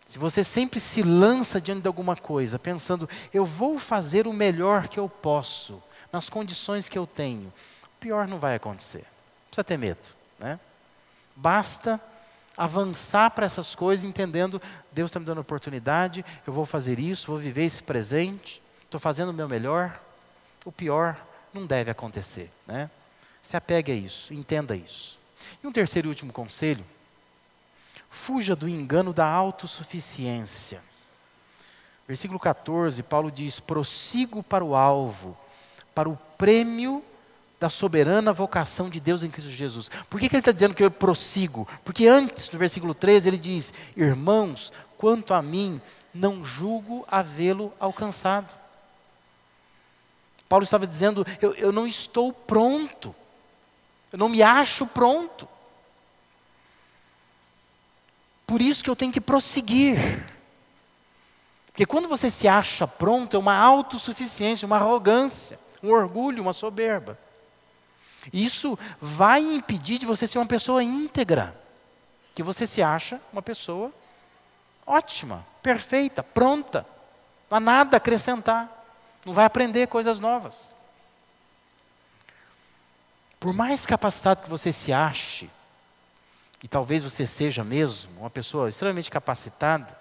Se 0.07 0.17
você 0.17 0.43
sempre 0.43 0.79
se 0.79 1.03
lança 1.03 1.59
diante 1.59 1.81
de 1.81 1.87
alguma 1.87 2.15
coisa, 2.15 2.57
pensando, 2.57 3.09
eu 3.33 3.45
vou 3.45 3.77
fazer 3.77 4.25
o 4.25 4.33
melhor 4.33 4.87
que 4.87 4.99
eu 4.99 5.09
posso, 5.09 5.81
nas 6.11 6.29
condições 6.29 6.87
que 6.87 6.97
eu 6.97 7.05
tenho, 7.05 7.51
o 7.83 7.99
pior 7.99 8.27
não 8.27 8.39
vai 8.39 8.55
acontecer. 8.55 8.99
Não 8.99 9.49
precisa 9.49 9.63
ter 9.63 9.77
medo. 9.77 10.09
Né? 10.39 10.59
Basta 11.35 12.01
avançar 12.57 13.31
para 13.31 13.45
essas 13.45 13.75
coisas, 13.75 14.05
entendendo, 14.05 14.61
Deus 14.91 15.09
está 15.09 15.19
me 15.19 15.25
dando 15.25 15.41
oportunidade, 15.41 16.25
eu 16.45 16.53
vou 16.53 16.65
fazer 16.65 16.99
isso, 16.99 17.27
vou 17.27 17.37
viver 17.37 17.65
esse 17.65 17.83
presente, 17.83 18.63
estou 18.83 18.99
fazendo 18.99 19.29
o 19.29 19.33
meu 19.33 19.47
melhor, 19.47 20.01
o 20.65 20.71
pior 20.71 21.17
não 21.53 21.65
deve 21.65 21.91
acontecer. 21.91 22.51
Né? 22.65 22.89
Se 23.41 23.55
apegue 23.55 23.91
a 23.91 23.95
isso, 23.95 24.33
entenda 24.33 24.75
isso. 24.75 25.17
E 25.63 25.67
um 25.67 25.71
terceiro 25.71 26.07
e 26.07 26.09
último 26.09 26.33
conselho: 26.33 26.83
fuja 28.09 28.55
do 28.55 28.67
engano 28.67 29.13
da 29.13 29.25
autossuficiência. 29.25 30.81
Versículo 32.07 32.39
14, 32.39 33.03
Paulo 33.03 33.31
diz: 33.31 33.59
prossigo 33.59 34.41
para 34.41 34.63
o 34.63 34.75
alvo, 34.75 35.37
para 35.93 36.09
o 36.09 36.17
prêmio 36.37 37.03
da 37.59 37.69
soberana 37.69 38.31
vocação 38.31 38.89
de 38.89 38.99
Deus 38.99 39.23
em 39.23 39.29
Cristo 39.29 39.49
Jesus. 39.49 39.89
Por 40.09 40.19
que, 40.19 40.29
que 40.29 40.35
ele 40.35 40.41
está 40.41 40.51
dizendo 40.51 40.75
que 40.75 40.83
eu 40.83 40.91
prossigo? 40.91 41.67
Porque 41.83 42.07
antes, 42.07 42.49
no 42.51 42.59
versículo 42.59 42.93
13, 42.93 43.27
ele 43.27 43.37
diz: 43.37 43.73
Irmãos, 43.95 44.71
quanto 44.97 45.33
a 45.33 45.41
mim, 45.41 45.81
não 46.13 46.43
julgo 46.43 47.05
havê-lo 47.09 47.73
alcançado. 47.79 48.57
Paulo 50.47 50.63
estava 50.63 50.87
dizendo: 50.87 51.25
eu, 51.41 51.53
eu 51.55 51.71
não 51.71 51.87
estou 51.87 52.31
pronto, 52.31 53.13
eu 54.11 54.17
não 54.17 54.29
me 54.29 54.41
acho 54.41 54.85
pronto. 54.85 55.47
Por 58.45 58.61
isso 58.61 58.83
que 58.83 58.89
eu 58.89 58.95
tenho 58.95 59.11
que 59.11 59.19
prosseguir. 59.19 60.25
Porque 61.67 61.85
quando 61.85 62.07
você 62.07 62.31
se 62.31 62.47
acha 62.47 62.87
pronto, 62.87 63.35
é 63.35 63.39
uma 63.39 63.55
autossuficiência, 63.55 64.65
uma 64.65 64.77
arrogância, 64.77 65.59
um 65.83 65.91
orgulho, 65.91 66.41
uma 66.41 66.53
soberba. 66.53 67.19
Isso 68.31 68.79
vai 68.99 69.41
impedir 69.41 69.99
de 69.99 70.05
você 70.05 70.25
ser 70.27 70.39
uma 70.39 70.45
pessoa 70.45 70.83
íntegra. 70.83 71.55
Que 72.33 72.41
você 72.41 72.65
se 72.65 72.81
acha 72.81 73.19
uma 73.33 73.41
pessoa 73.41 73.91
ótima, 74.85 75.45
perfeita, 75.61 76.23
pronta. 76.23 76.85
Não 77.49 77.57
há 77.57 77.59
nada 77.59 77.97
a 77.97 77.99
acrescentar 77.99 78.76
não 79.27 79.33
vai 79.33 79.43
aprender 79.43 79.87
coisas 79.87 80.19
novas. 80.19 80.73
Por 83.37 83.53
mais 83.53 83.85
capacitado 83.85 84.41
que 84.41 84.49
você 84.49 84.71
se 84.71 84.93
ache, 84.93 85.49
e 86.63 86.67
talvez 86.67 87.03
você 87.03 87.27
seja 87.27 87.61
mesmo 87.61 88.21
uma 88.21 88.29
pessoa 88.29 88.69
extremamente 88.69 89.11
capacitada, 89.11 89.95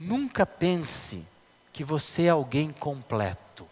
nunca 0.00 0.46
pense 0.46 1.22
que 1.70 1.84
você 1.84 2.24
é 2.24 2.30
alguém 2.30 2.72
completo. 2.72 3.68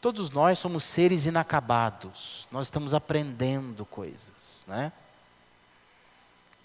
Todos 0.00 0.30
nós 0.30 0.58
somos 0.58 0.82
seres 0.82 1.24
inacabados, 1.24 2.48
nós 2.50 2.66
estamos 2.66 2.92
aprendendo 2.92 3.86
coisas, 3.86 4.64
né? 4.66 4.90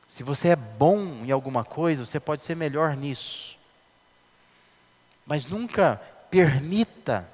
Se 0.07 0.23
você 0.23 0.49
é 0.49 0.55
bom 0.55 0.97
em 1.23 1.29
alguma 1.29 1.63
coisa, 1.63 2.03
você 2.03 2.19
pode 2.19 2.41
ser 2.41 2.55
melhor 2.55 2.95
nisso. 2.97 3.54
Mas 5.25 5.45
nunca 5.45 6.01
permita 6.29 7.27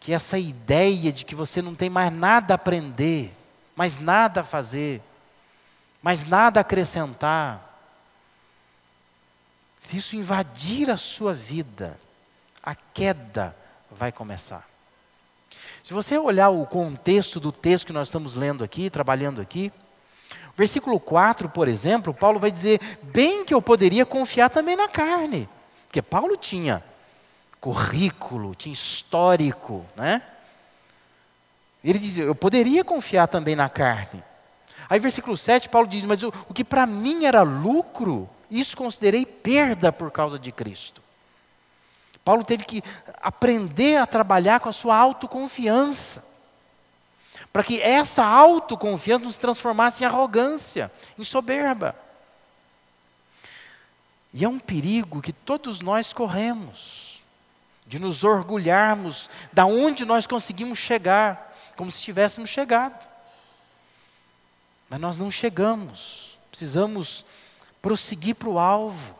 que 0.00 0.12
essa 0.12 0.38
ideia 0.38 1.12
de 1.12 1.24
que 1.24 1.34
você 1.34 1.60
não 1.60 1.74
tem 1.74 1.90
mais 1.90 2.12
nada 2.12 2.54
a 2.54 2.56
aprender, 2.56 3.34
mais 3.74 4.00
nada 4.00 4.40
a 4.40 4.44
fazer, 4.44 5.02
mais 6.00 6.26
nada 6.26 6.60
a 6.60 6.62
acrescentar, 6.62 7.64
se 9.80 9.96
isso 9.96 10.16
invadir 10.16 10.90
a 10.90 10.96
sua 10.96 11.32
vida, 11.32 11.98
a 12.62 12.74
queda 12.74 13.56
vai 13.90 14.12
começar. 14.12 14.68
Se 15.82 15.94
você 15.94 16.18
olhar 16.18 16.50
o 16.50 16.66
contexto 16.66 17.40
do 17.40 17.50
texto 17.50 17.86
que 17.86 17.92
nós 17.92 18.08
estamos 18.08 18.34
lendo 18.34 18.62
aqui, 18.62 18.90
trabalhando 18.90 19.40
aqui, 19.40 19.72
versículo 20.56 21.00
4, 21.00 21.48
por 21.48 21.68
exemplo, 21.68 22.12
Paulo 22.12 22.38
vai 22.38 22.50
dizer: 22.50 22.80
bem 23.02 23.44
que 23.44 23.54
eu 23.54 23.62
poderia 23.62 24.04
confiar 24.04 24.50
também 24.50 24.76
na 24.76 24.88
carne. 24.88 25.48
Porque 25.86 26.02
Paulo 26.02 26.36
tinha 26.36 26.84
currículo, 27.60 28.54
tinha 28.54 28.72
histórico, 28.72 29.84
né? 29.96 30.22
Ele 31.82 31.98
diz: 31.98 32.18
eu 32.18 32.34
poderia 32.34 32.84
confiar 32.84 33.28
também 33.28 33.56
na 33.56 33.68
carne. 33.68 34.22
Aí, 34.88 34.98
versículo 34.98 35.36
7, 35.36 35.68
Paulo 35.68 35.86
diz: 35.86 36.04
Mas 36.04 36.22
o, 36.22 36.32
o 36.48 36.54
que 36.54 36.64
para 36.64 36.86
mim 36.86 37.24
era 37.24 37.42
lucro, 37.42 38.28
isso 38.50 38.76
considerei 38.76 39.26
perda 39.26 39.92
por 39.92 40.10
causa 40.10 40.38
de 40.38 40.50
Cristo. 40.50 41.02
Paulo 42.24 42.44
teve 42.44 42.64
que 42.64 42.82
aprender 43.22 43.96
a 43.96 44.06
trabalhar 44.06 44.60
com 44.60 44.68
a 44.68 44.72
sua 44.72 44.96
autoconfiança, 44.96 46.22
para 47.52 47.64
que 47.64 47.80
essa 47.80 48.24
autoconfiança 48.24 49.24
nos 49.24 49.38
transformasse 49.38 50.02
em 50.02 50.06
arrogância, 50.06 50.92
em 51.18 51.24
soberba. 51.24 51.94
E 54.32 54.44
é 54.44 54.48
um 54.48 54.58
perigo 54.58 55.22
que 55.22 55.32
todos 55.32 55.80
nós 55.80 56.12
corremos, 56.12 57.07
de 57.88 57.98
nos 57.98 58.22
orgulharmos 58.22 59.30
da 59.50 59.64
onde 59.64 60.04
nós 60.04 60.26
conseguimos 60.26 60.78
chegar, 60.78 61.56
como 61.74 61.90
se 61.90 62.02
tivéssemos 62.02 62.50
chegado. 62.50 63.08
Mas 64.90 65.00
nós 65.00 65.16
não 65.16 65.30
chegamos, 65.30 66.38
precisamos 66.50 67.24
prosseguir 67.80 68.34
para 68.34 68.48
o 68.48 68.58
alvo. 68.58 69.16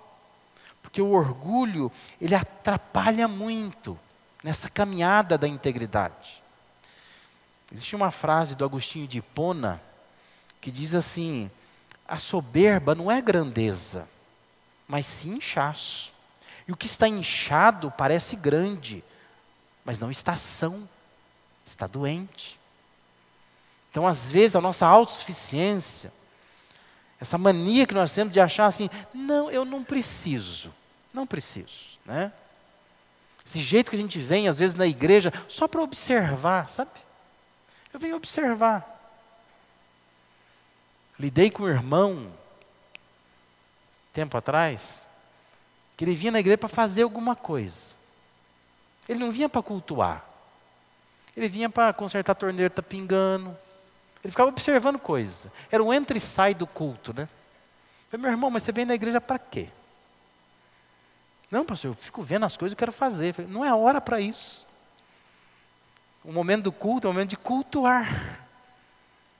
Porque 0.82 1.00
o 1.00 1.10
orgulho, 1.10 1.90
ele 2.20 2.34
atrapalha 2.34 3.26
muito 3.26 3.98
nessa 4.44 4.68
caminhada 4.68 5.38
da 5.38 5.48
integridade. 5.48 6.42
Existe 7.72 7.96
uma 7.96 8.10
frase 8.10 8.54
do 8.54 8.64
Agostinho 8.64 9.08
de 9.08 9.18
Hipona 9.18 9.80
que 10.60 10.70
diz 10.70 10.94
assim: 10.94 11.50
a 12.06 12.18
soberba 12.18 12.94
não 12.94 13.10
é 13.10 13.20
grandeza, 13.20 14.06
mas 14.86 15.06
sim 15.06 15.36
inchaço. 15.36 16.12
E 16.68 16.72
o 16.72 16.76
que 16.76 16.86
está 16.86 17.08
inchado 17.08 17.90
parece 17.90 18.36
grande, 18.36 19.02
mas 19.82 19.98
não 19.98 20.10
está 20.10 20.36
são, 20.36 20.86
está 21.64 21.86
doente. 21.86 22.60
Então, 23.90 24.06
às 24.06 24.30
vezes, 24.30 24.54
a 24.54 24.60
nossa 24.60 24.86
autossuficiência, 24.86 26.12
essa 27.18 27.38
mania 27.38 27.86
que 27.86 27.94
nós 27.94 28.12
temos 28.12 28.34
de 28.34 28.38
achar 28.38 28.66
assim, 28.66 28.90
não, 29.14 29.50
eu 29.50 29.64
não 29.64 29.82
preciso, 29.82 30.72
não 31.12 31.26
preciso, 31.26 31.98
né? 32.04 32.30
Esse 33.44 33.60
jeito 33.60 33.90
que 33.90 33.96
a 33.96 33.98
gente 33.98 34.18
vem, 34.18 34.46
às 34.46 34.58
vezes, 34.58 34.76
na 34.76 34.86
igreja, 34.86 35.32
só 35.48 35.66
para 35.66 35.80
observar, 35.80 36.68
sabe? 36.68 36.90
Eu 37.94 37.98
venho 37.98 38.16
observar. 38.16 38.86
Lidei 41.18 41.50
com 41.50 41.62
um 41.62 41.68
irmão, 41.68 42.30
tempo 44.12 44.36
atrás, 44.36 45.02
que 45.98 46.04
ele 46.04 46.14
vinha 46.14 46.30
na 46.30 46.38
igreja 46.38 46.56
para 46.56 46.68
fazer 46.68 47.02
alguma 47.02 47.34
coisa. 47.34 47.88
Ele 49.08 49.18
não 49.18 49.32
vinha 49.32 49.48
para 49.48 49.60
cultuar. 49.60 50.24
Ele 51.36 51.48
vinha 51.48 51.68
para 51.68 51.92
consertar 51.92 52.32
a 52.32 52.36
torneira 52.36 52.70
tá 52.70 52.82
pingando, 52.82 53.56
ele 54.22 54.30
ficava 54.30 54.48
observando 54.48 54.98
coisas. 54.98 55.50
Era 55.70 55.82
um 55.82 55.92
entra 55.92 56.16
e 56.16 56.20
sai 56.20 56.54
do 56.54 56.66
culto, 56.66 57.12
né? 57.12 57.22
Eu 57.22 58.10
falei, 58.10 58.22
meu 58.22 58.30
irmão, 58.30 58.50
mas 58.50 58.62
você 58.62 58.72
vem 58.72 58.84
na 58.84 58.94
igreja 58.94 59.20
para 59.20 59.38
quê? 59.38 59.68
Não, 61.50 61.64
pastor, 61.64 61.90
eu 61.90 61.94
fico 61.94 62.22
vendo 62.22 62.46
as 62.46 62.56
coisas 62.56 62.76
que 62.76 62.82
eu 62.82 62.86
quero 62.86 62.92
fazer. 62.92 63.30
Eu 63.30 63.34
falei, 63.34 63.50
não 63.50 63.64
é 63.64 63.74
hora 63.74 64.00
para 64.00 64.20
isso. 64.20 64.66
O 66.24 66.32
momento 66.32 66.64
do 66.64 66.72
culto 66.72 67.06
é 67.06 67.10
o 67.10 67.12
momento 67.12 67.30
de 67.30 67.36
cultuar. 67.36 68.46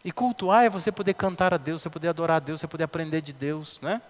E 0.05 0.11
cultuar 0.11 0.64
é 0.64 0.68
você 0.68 0.90
poder 0.90 1.14
cantar 1.14 1.55
a 1.55 1.57
Deus, 1.57 1.83
você 1.83 1.90
poder 1.90 2.09
adorar 2.09 2.38
a 2.38 2.40
Deus, 2.40 2.61
você 2.61 2.66
poder 2.66 2.85
aprender 2.85 3.21
de 3.21 3.33
Deus, 3.33 3.81
né? 3.81 4.03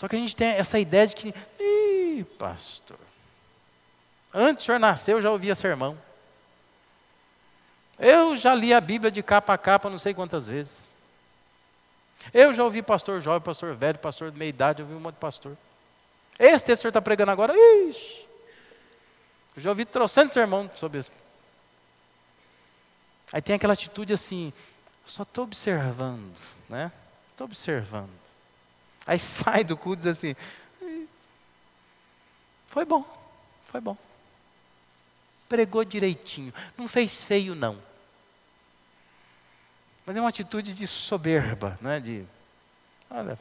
Só 0.00 0.08
que 0.08 0.16
a 0.16 0.18
gente 0.18 0.34
tem 0.34 0.48
essa 0.48 0.78
ideia 0.78 1.06
de 1.06 1.14
que, 1.14 1.34
ih, 1.58 2.24
pastor, 2.38 2.96
antes 4.32 4.64
o 4.64 4.66
senhor 4.66 4.78
nasceu, 4.78 5.18
eu 5.18 5.22
já 5.22 5.30
ouvia 5.30 5.54
sermão. 5.54 6.00
Eu 7.98 8.34
já 8.34 8.54
li 8.54 8.72
a 8.72 8.80
Bíblia 8.80 9.10
de 9.10 9.22
capa 9.22 9.52
a 9.52 9.58
capa 9.58 9.90
não 9.90 9.98
sei 9.98 10.14
quantas 10.14 10.46
vezes. 10.46 10.88
Eu 12.32 12.54
já 12.54 12.64
ouvi 12.64 12.80
pastor 12.80 13.20
jovem, 13.20 13.42
pastor 13.42 13.74
velho, 13.74 13.98
pastor 13.98 14.30
de 14.30 14.38
meia 14.38 14.48
idade, 14.48 14.80
eu 14.80 14.86
ouvi 14.86 14.96
um 14.96 15.00
monte 15.00 15.16
de 15.16 15.20
pastor. 15.20 15.54
Esse 16.38 16.64
texto 16.64 16.66
que 16.66 16.72
o 16.72 16.76
senhor 16.76 16.90
está 16.92 17.02
pregando 17.02 17.32
agora, 17.32 17.52
ixi, 17.54 18.26
eu 19.54 19.60
já 19.60 19.68
ouvi 19.68 19.84
trocentos 19.84 20.32
sermão 20.32 20.70
sobre 20.76 21.00
isso. 21.00 21.12
Aí 23.30 23.42
tem 23.42 23.54
aquela 23.54 23.74
atitude 23.74 24.14
assim, 24.14 24.50
só 25.04 25.24
estou 25.24 25.44
observando, 25.44 26.40
né? 26.70 26.90
Estou 27.32 27.44
observando. 27.44 28.19
Aí 29.06 29.18
sai 29.20 29.64
do 29.64 29.76
culto 29.76 30.00
e 30.00 30.10
diz 30.10 30.18
assim, 30.18 30.36
foi 32.68 32.84
bom, 32.84 33.04
foi 33.66 33.80
bom. 33.80 33.96
Pregou 35.48 35.84
direitinho, 35.84 36.54
não 36.78 36.88
fez 36.88 37.22
feio 37.24 37.54
não. 37.54 37.76
Mas 40.06 40.16
é 40.16 40.20
uma 40.20 40.28
atitude 40.28 40.72
de 40.72 40.86
soberba, 40.86 41.78
né? 41.80 42.00
de, 42.00 42.24
olha, 43.10 43.38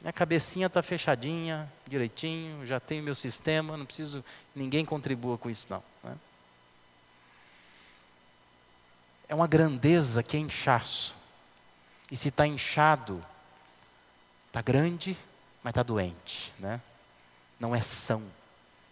minha 0.00 0.12
cabecinha 0.12 0.66
está 0.66 0.82
fechadinha, 0.82 1.72
direitinho, 1.86 2.66
já 2.66 2.78
tenho 2.78 3.02
meu 3.02 3.14
sistema, 3.14 3.76
não 3.76 3.86
preciso, 3.86 4.24
ninguém 4.54 4.84
contribua 4.84 5.38
com 5.38 5.48
isso 5.48 5.66
não. 5.70 5.82
Né? 6.02 6.16
É 9.28 9.34
uma 9.34 9.46
grandeza 9.46 10.22
que 10.22 10.36
é 10.36 10.40
inchaço. 10.40 11.14
E 12.10 12.16
se 12.16 12.28
está 12.28 12.46
inchado, 12.46 13.24
está 14.54 14.62
grande, 14.62 15.18
mas 15.64 15.72
está 15.72 15.82
doente. 15.82 16.52
Né? 16.60 16.80
Não 17.58 17.74
é 17.74 17.82
são, 17.82 18.22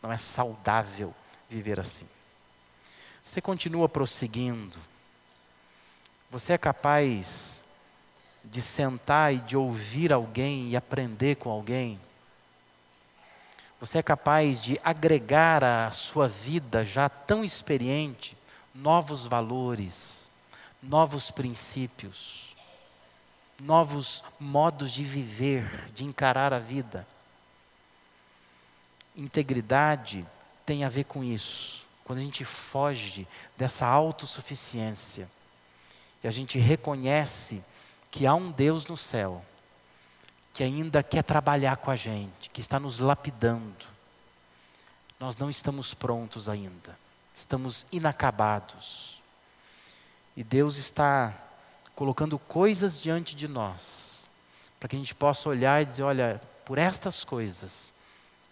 não 0.03 0.11
é 0.11 0.19
saudável 0.19 1.15
viver 1.49 1.79
assim. 1.79 2.09
Você 3.25 3.41
continua 3.41 3.89
prosseguindo, 3.89 4.77
você 6.29 6.55
é 6.55 6.59
capaz 6.59 7.63
de 8.43 8.61
sentar 8.61 9.33
e 9.33 9.39
de 9.39 9.57
ouvir 9.57 10.13
alguém 10.13 10.71
e 10.71 10.77
aprender 10.77 11.37
com 11.37 11.49
alguém? 11.49 12.01
Você 13.79 13.99
é 13.99 14.03
capaz 14.03 14.61
de 14.61 14.81
agregar 14.83 15.63
à 15.63 15.93
sua 15.93 16.27
vida 16.27 16.85
já 16.85 17.09
tão 17.09 17.45
experiente 17.45 18.37
novos 18.75 19.27
valores, 19.27 20.29
novos 20.83 21.31
princípios, 21.31 22.52
novos 23.63 24.23
modos 24.39 24.93
de 24.93 25.05
viver, 25.05 25.91
de 25.93 26.05
encarar 26.05 26.53
a 26.53 26.59
vida? 26.59 27.07
Integridade 29.17 30.27
tem 30.65 30.85
a 30.85 30.89
ver 30.89 31.05
com 31.05 31.23
isso. 31.23 31.87
Quando 32.05 32.19
a 32.19 32.23
gente 32.23 32.45
foge 32.45 33.27
dessa 33.57 33.87
autossuficiência 33.87 35.29
e 36.23 36.29
a 36.29 36.31
gente 36.31 36.59
reconhece 36.59 37.63
que 38.11 38.27
há 38.27 38.35
um 38.35 38.51
Deus 38.51 38.87
no 38.87 38.97
céu 38.97 39.45
que 40.53 40.63
ainda 40.63 41.03
quer 41.03 41.23
trabalhar 41.23 41.77
com 41.79 41.91
a 41.91 41.97
gente, 41.97 42.51
que 42.51 42.61
está 42.61 42.79
nos 42.79 42.99
lapidando. 42.99 43.87
Nós 45.19 45.37
não 45.37 45.49
estamos 45.49 45.95
prontos 45.95 46.49
ainda, 46.49 46.99
estamos 47.35 47.87
inacabados. 47.91 49.23
E 50.37 50.45
Deus 50.45 50.77
está 50.77 51.35
colocando 52.03 52.37
coisas 52.37 53.01
diante 53.01 53.37
de 53.37 53.47
nós, 53.47 54.25
para 54.81 54.89
que 54.89 54.97
a 54.97 54.99
gente 54.99 55.15
possa 55.15 55.49
olhar 55.49 55.81
e 55.81 55.85
dizer: 55.85 56.03
olha, 56.03 56.43
por 56.65 56.77
estas 56.77 57.23
coisas, 57.23 57.93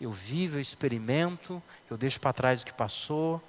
eu 0.01 0.13
vivo, 0.13 0.57
eu 0.57 0.61
experimento, 0.61 1.61
eu 1.91 1.97
deixo 1.97 2.21
para 2.21 2.33
trás 2.33 2.63
o 2.63 2.65
que 2.65 2.73
passou, 2.73 3.43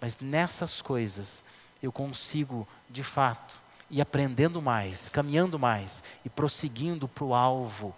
mas 0.00 0.20
nessas 0.20 0.80
coisas 0.80 1.42
eu 1.82 1.90
consigo, 1.90 2.68
de 2.88 3.02
fato, 3.02 3.60
ir 3.90 4.00
aprendendo 4.00 4.62
mais, 4.62 5.08
caminhando 5.08 5.58
mais 5.58 6.04
e 6.24 6.30
prosseguindo 6.30 7.08
para 7.08 7.24
o 7.24 7.34
alvo, 7.34 7.92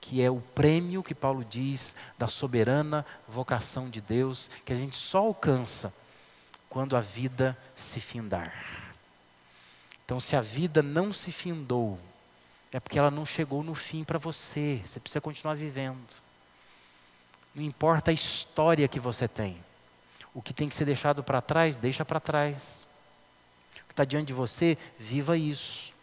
que 0.00 0.22
é 0.22 0.30
o 0.30 0.40
prêmio 0.40 1.02
que 1.02 1.14
Paulo 1.14 1.44
diz 1.44 1.94
da 2.16 2.28
soberana 2.28 3.04
vocação 3.28 3.90
de 3.90 4.00
Deus, 4.00 4.48
que 4.64 4.72
a 4.72 4.76
gente 4.76 4.96
só 4.96 5.18
alcança 5.18 5.92
quando 6.70 6.96
a 6.96 7.00
vida 7.02 7.54
se 7.76 8.00
findar. 8.00 8.81
Então, 10.12 10.20
se 10.20 10.36
a 10.36 10.42
vida 10.42 10.82
não 10.82 11.10
se 11.10 11.32
findou, 11.32 11.98
é 12.70 12.78
porque 12.78 12.98
ela 12.98 13.10
não 13.10 13.24
chegou 13.24 13.62
no 13.62 13.74
fim 13.74 14.04
para 14.04 14.18
você, 14.18 14.82
você 14.84 15.00
precisa 15.00 15.22
continuar 15.22 15.54
vivendo. 15.54 16.06
Não 17.54 17.62
importa 17.62 18.10
a 18.10 18.14
história 18.14 18.86
que 18.88 19.00
você 19.00 19.26
tem, 19.26 19.56
o 20.34 20.42
que 20.42 20.52
tem 20.52 20.68
que 20.68 20.74
ser 20.74 20.84
deixado 20.84 21.24
para 21.24 21.40
trás, 21.40 21.76
deixa 21.76 22.04
para 22.04 22.20
trás 22.20 22.86
que 23.86 23.92
está 23.94 24.04
diante 24.04 24.26
de 24.26 24.34
você, 24.34 24.76
viva 24.98 25.34
isso. 25.34 25.94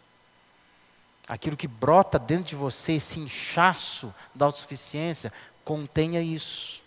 aquilo 1.27 1.55
que 1.55 1.67
brota 1.67 2.17
dentro 2.17 2.45
de 2.45 2.55
você, 2.55 2.93
esse 2.93 3.19
inchaço 3.19 4.11
da 4.33 4.47
autossuficiência, 4.47 5.31
contenha 5.63 6.19
isso. 6.19 6.81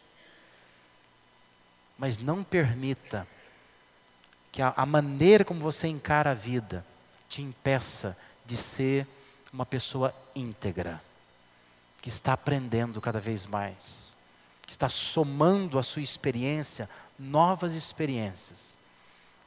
Mas 1.96 2.18
não 2.18 2.42
permita 2.42 3.28
que 4.50 4.60
a, 4.60 4.74
a 4.76 4.84
maneira 4.84 5.44
como 5.44 5.60
você 5.60 5.86
encara 5.86 6.32
a 6.32 6.34
vida 6.34 6.84
te 7.32 7.40
impeça 7.40 8.14
de 8.44 8.58
ser 8.58 9.06
uma 9.50 9.64
pessoa 9.64 10.14
íntegra, 10.34 11.02
que 12.02 12.10
está 12.10 12.34
aprendendo 12.34 13.00
cada 13.00 13.18
vez 13.18 13.46
mais, 13.46 14.14
que 14.66 14.72
está 14.72 14.90
somando 14.90 15.78
à 15.78 15.82
sua 15.82 16.02
experiência 16.02 16.90
novas 17.18 17.72
experiências 17.72 18.76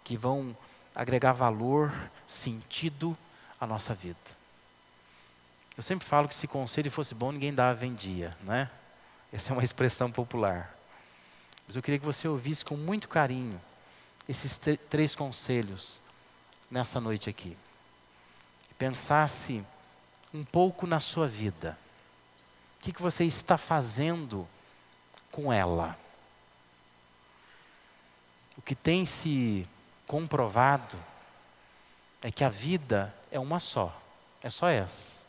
que 0.03 0.17
vão 0.17 0.57
agregar 0.95 1.33
valor, 1.33 1.93
sentido 2.25 3.15
à 3.61 3.67
nossa 3.67 3.93
vida. 3.93 4.17
Eu 5.77 5.83
sempre 5.83 6.07
falo 6.07 6.27
que 6.27 6.33
se 6.33 6.47
conselho 6.47 6.89
fosse 6.89 7.13
bom, 7.13 7.31
ninguém 7.31 7.53
dava 7.53 7.75
vendia, 7.75 8.35
né? 8.41 8.67
Essa 9.31 9.51
é 9.51 9.53
uma 9.53 9.61
expressão 9.63 10.11
popular. 10.11 10.75
Mas 11.67 11.75
eu 11.75 11.83
queria 11.83 11.99
que 11.99 12.05
você 12.05 12.27
ouvisse 12.27 12.65
com 12.65 12.75
muito 12.75 13.07
carinho 13.07 13.61
esses 14.27 14.59
três 14.89 15.15
conselhos 15.15 16.01
nessa 16.71 16.99
noite 16.99 17.29
aqui. 17.29 17.55
Pensasse 18.77 19.65
um 20.33 20.43
pouco 20.43 20.85
na 20.85 20.99
sua 20.99 21.27
vida. 21.27 21.77
O 22.79 22.83
que, 22.83 22.91
que 22.91 23.01
você 23.01 23.23
está 23.23 23.57
fazendo 23.57 24.47
com 25.31 25.51
ela? 25.51 25.97
O 28.57 28.61
que 28.61 28.75
tem 28.75 29.05
se 29.05 29.67
comprovado 30.07 30.97
é 32.21 32.31
que 32.31 32.43
a 32.43 32.49
vida 32.49 33.13
é 33.31 33.39
uma 33.39 33.59
só, 33.59 33.95
é 34.41 34.49
só 34.49 34.67
essa. 34.67 35.23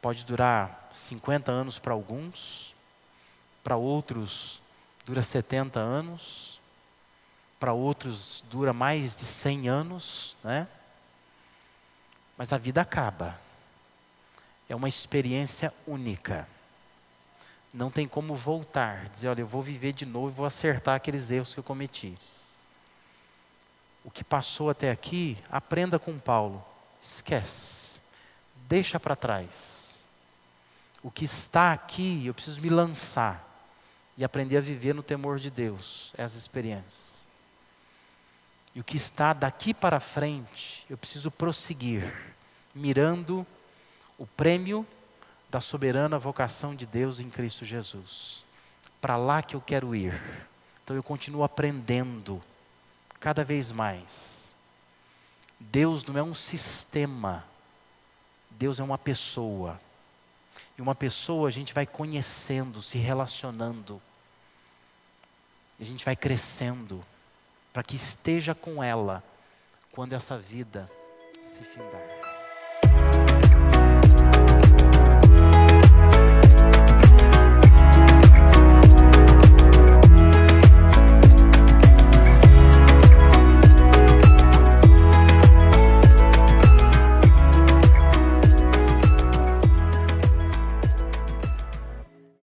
Pode 0.00 0.24
durar 0.24 0.88
50 0.92 1.50
anos 1.50 1.78
para 1.78 1.92
alguns, 1.92 2.74
para 3.62 3.76
outros 3.76 4.62
dura 5.04 5.22
70 5.22 5.80
anos, 5.80 6.60
para 7.58 7.72
outros 7.72 8.42
dura 8.50 8.72
mais 8.72 9.14
de 9.14 9.24
100 9.24 9.68
anos, 9.68 10.36
né? 10.42 10.68
Mas 12.36 12.52
a 12.52 12.58
vida 12.58 12.80
acaba. 12.80 13.38
É 14.68 14.74
uma 14.74 14.88
experiência 14.88 15.72
única. 15.86 16.48
Não 17.72 17.90
tem 17.90 18.06
como 18.06 18.34
voltar, 18.34 19.08
dizer, 19.08 19.28
olha, 19.28 19.40
eu 19.40 19.46
vou 19.46 19.62
viver 19.62 19.92
de 19.92 20.06
novo 20.06 20.30
e 20.30 20.34
vou 20.34 20.46
acertar 20.46 20.94
aqueles 20.94 21.30
erros 21.30 21.52
que 21.52 21.60
eu 21.60 21.64
cometi 21.64 22.16
o 24.04 24.10
que 24.10 24.22
passou 24.22 24.68
até 24.68 24.90
aqui, 24.90 25.38
aprenda 25.50 25.98
com 25.98 26.18
Paulo. 26.18 26.62
Esquece. 27.02 27.98
Deixa 28.68 29.00
para 29.00 29.16
trás. 29.16 30.04
O 31.02 31.10
que 31.10 31.24
está 31.24 31.72
aqui, 31.72 32.26
eu 32.26 32.34
preciso 32.34 32.60
me 32.60 32.68
lançar 32.68 33.42
e 34.16 34.24
aprender 34.24 34.58
a 34.58 34.60
viver 34.60 34.94
no 34.94 35.02
temor 35.02 35.38
de 35.38 35.50
Deus, 35.50 36.12
essas 36.16 36.36
experiências. 36.36 37.13
E 38.74 38.80
o 38.80 38.84
que 38.84 38.96
está 38.96 39.32
daqui 39.32 39.72
para 39.72 40.00
frente, 40.00 40.84
eu 40.90 40.98
preciso 40.98 41.30
prosseguir, 41.30 42.12
mirando 42.74 43.46
o 44.18 44.26
prêmio 44.26 44.84
da 45.48 45.60
soberana 45.60 46.18
vocação 46.18 46.74
de 46.74 46.84
Deus 46.84 47.20
em 47.20 47.30
Cristo 47.30 47.64
Jesus. 47.64 48.44
Para 49.00 49.16
lá 49.16 49.42
que 49.42 49.54
eu 49.54 49.60
quero 49.60 49.94
ir. 49.94 50.20
Então 50.82 50.96
eu 50.96 51.02
continuo 51.02 51.44
aprendendo 51.44 52.42
cada 53.20 53.44
vez 53.44 53.70
mais. 53.70 54.52
Deus 55.60 56.04
não 56.04 56.18
é 56.18 56.22
um 56.22 56.34
sistema, 56.34 57.44
Deus 58.50 58.80
é 58.80 58.82
uma 58.82 58.98
pessoa. 58.98 59.80
E 60.76 60.82
uma 60.82 60.96
pessoa 60.96 61.48
a 61.48 61.52
gente 61.52 61.72
vai 61.72 61.86
conhecendo, 61.86 62.82
se 62.82 62.98
relacionando. 62.98 64.02
E 65.78 65.84
a 65.84 65.86
gente 65.86 66.04
vai 66.04 66.16
crescendo 66.16 67.04
para 67.74 67.82
que 67.82 67.96
esteja 67.96 68.54
com 68.54 68.82
ela 68.82 69.20
quando 69.90 70.12
essa 70.12 70.38
vida 70.38 70.88
se 71.42 71.64
findar. 71.64 72.23